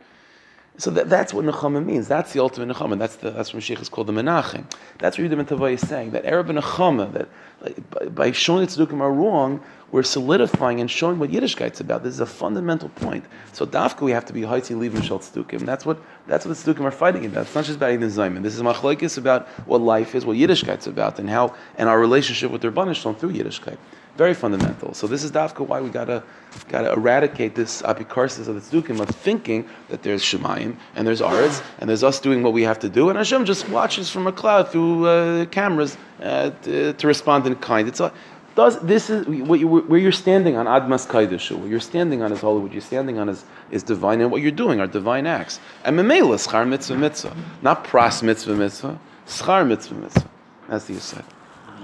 So 0.79 0.91
that, 0.91 1.09
that's 1.09 1.33
what 1.33 1.45
Nechama 1.45 1.85
means. 1.85 2.07
That's 2.07 2.33
the 2.33 2.41
ultimate 2.41 2.75
Nechama. 2.75 2.99
That's 2.99 3.17
the, 3.17 3.31
that's 3.31 3.55
what 3.55 3.63
Mashiach 3.63 3.81
is 3.81 3.89
called 3.89 4.09
the 4.09 4.13
Menachem. 4.13 4.71
That's 4.99 5.17
what 5.19 5.31
ben 5.31 5.47
Tavai 5.47 5.75
is 5.75 5.89
saying. 5.89 6.11
That 6.11 6.27
Arab 6.27 6.51
and 6.51 6.59
Nechama, 6.59 7.13
that 7.15 7.29
like, 7.63 7.91
by, 7.91 8.07
by 8.07 8.33
showing 8.33 8.61
that 8.61 8.71
Tzdukim 8.71 9.01
are 9.01 9.13
wrong, 9.13 9.63
we're 9.91 10.03
solidifying 10.03 10.81
and 10.81 10.91
showing 10.91 11.19
what 11.19 11.31
Yiddishkeit's 11.31 11.81
about. 11.81 12.03
This 12.03 12.13
is 12.13 12.21
a 12.21 12.27
fundamental 12.27 12.91
point. 12.91 13.25
So 13.53 13.65
Dafka, 13.65 14.03
we 14.03 14.11
have 14.11 14.27
to 14.27 14.33
be 14.33 14.43
Haiti 14.43 14.75
Lev 14.75 14.93
Mishal 14.93 15.21
Tzdukim. 15.21 15.61
That's 15.61 15.87
what 15.87 15.99
that's 16.27 16.45
what 16.45 16.57
the 16.57 16.75
Tzdukim 16.75 16.85
are 16.85 16.91
fighting 16.91 17.25
about. 17.25 17.47
It's 17.47 17.55
not 17.55 17.65
just 17.65 17.77
about 17.77 17.93
Eden 17.93 18.11
Zayman. 18.11 18.43
This 18.43 18.55
is 18.55 18.63
Machlaikis 18.63 19.17
about 19.17 19.49
what 19.67 19.81
life 19.81 20.15
is, 20.15 20.27
what 20.27 20.37
Yiddishkeit's 20.37 20.87
about, 20.87 21.19
and 21.19 21.31
how 21.31 21.55
and 21.79 21.89
our 21.89 21.99
relationship 21.99 22.51
with 22.51 22.61
their 22.61 22.73
Banishon 22.73 23.17
through 23.17 23.33
Yiddishkeit. 23.33 23.79
Very 24.17 24.33
fundamental. 24.33 24.95
So 24.95 25.07
this 25.07 25.23
is 25.23 25.31
Dafka 25.31 25.67
why 25.67 25.81
we 25.81 25.91
gotta 25.91 26.23
gotta 26.69 26.91
eradicate 26.93 27.55
this 27.55 27.83
apikarsis 27.83 28.49
of 28.49 28.55
the 28.55 28.61
tzdukim 28.63 28.99
of 28.99 29.11
thinking 29.11 29.69
that 29.89 30.03
there's 30.03 30.23
shemayim 30.23 30.77
and 30.95 31.07
there's 31.07 31.21
aretz 31.21 31.63
and 31.79 31.91
there's 31.91 32.03
us 32.03 32.19
doing 32.19 32.43
what 32.43 32.55
we 32.55 32.63
have 32.63 32.79
to 32.79 32.89
do 32.89 33.11
and 33.11 33.19
Hashem 33.19 33.45
just 33.45 33.69
watches 33.69 34.09
from 34.09 34.27
a 34.27 34.33
cloud 34.33 34.71
through 34.71 35.07
uh, 35.07 35.45
cameras 35.47 35.99
uh, 36.23 36.51
to, 36.63 36.95
to, 36.95 37.07
respond 37.07 37.47
in 37.47 37.57
kind. 37.57 37.89
It's 37.89 38.01
a, 38.01 38.11
does 38.55 38.81
this 38.81 39.11
is 39.11 39.27
what 39.27 39.61
you, 39.61 39.69
where 39.69 40.01
you're 40.01 40.13
standing 40.13 40.57
on 40.57 40.65
admas 40.65 41.07
kaidushu. 41.07 41.59
What 41.59 41.69
you're 41.69 41.79
standing 41.79 42.23
on 42.23 42.33
is 42.33 42.41
holy. 42.41 42.63
What 42.63 42.73
you're 42.73 42.81
standing 42.81 43.19
on 43.19 43.29
is, 43.29 43.45
is 43.71 43.83
divine, 43.83 44.23
and 44.23 44.31
what 44.31 44.41
you're 44.41 44.51
doing 44.51 44.81
are 44.81 44.87
divine 44.87 45.27
acts. 45.27 45.61
And 45.85 45.99
memela 45.99 46.37
schar 46.37 46.67
mitzvah 46.67 46.97
mitzvah, 46.97 47.37
not 47.61 47.85
pras 47.85 48.23
mitzvah 48.23 48.55
mitzvah, 48.55 48.99
schar 49.27 49.69
mitzvah 49.69 49.97
mitzvah. 49.97 50.31
That's 50.69 50.87
the 50.87 50.95
aside. 50.95 51.36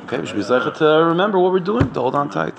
Okay, 0.04 0.18
we 0.18 0.26
should 0.26 0.36
be 0.36 0.42
to 0.72 0.84
remember 0.84 1.38
what 1.38 1.52
we're 1.52 1.60
doing. 1.60 1.92
To 1.92 2.00
hold 2.00 2.14
on 2.14 2.30
tight. 2.30 2.54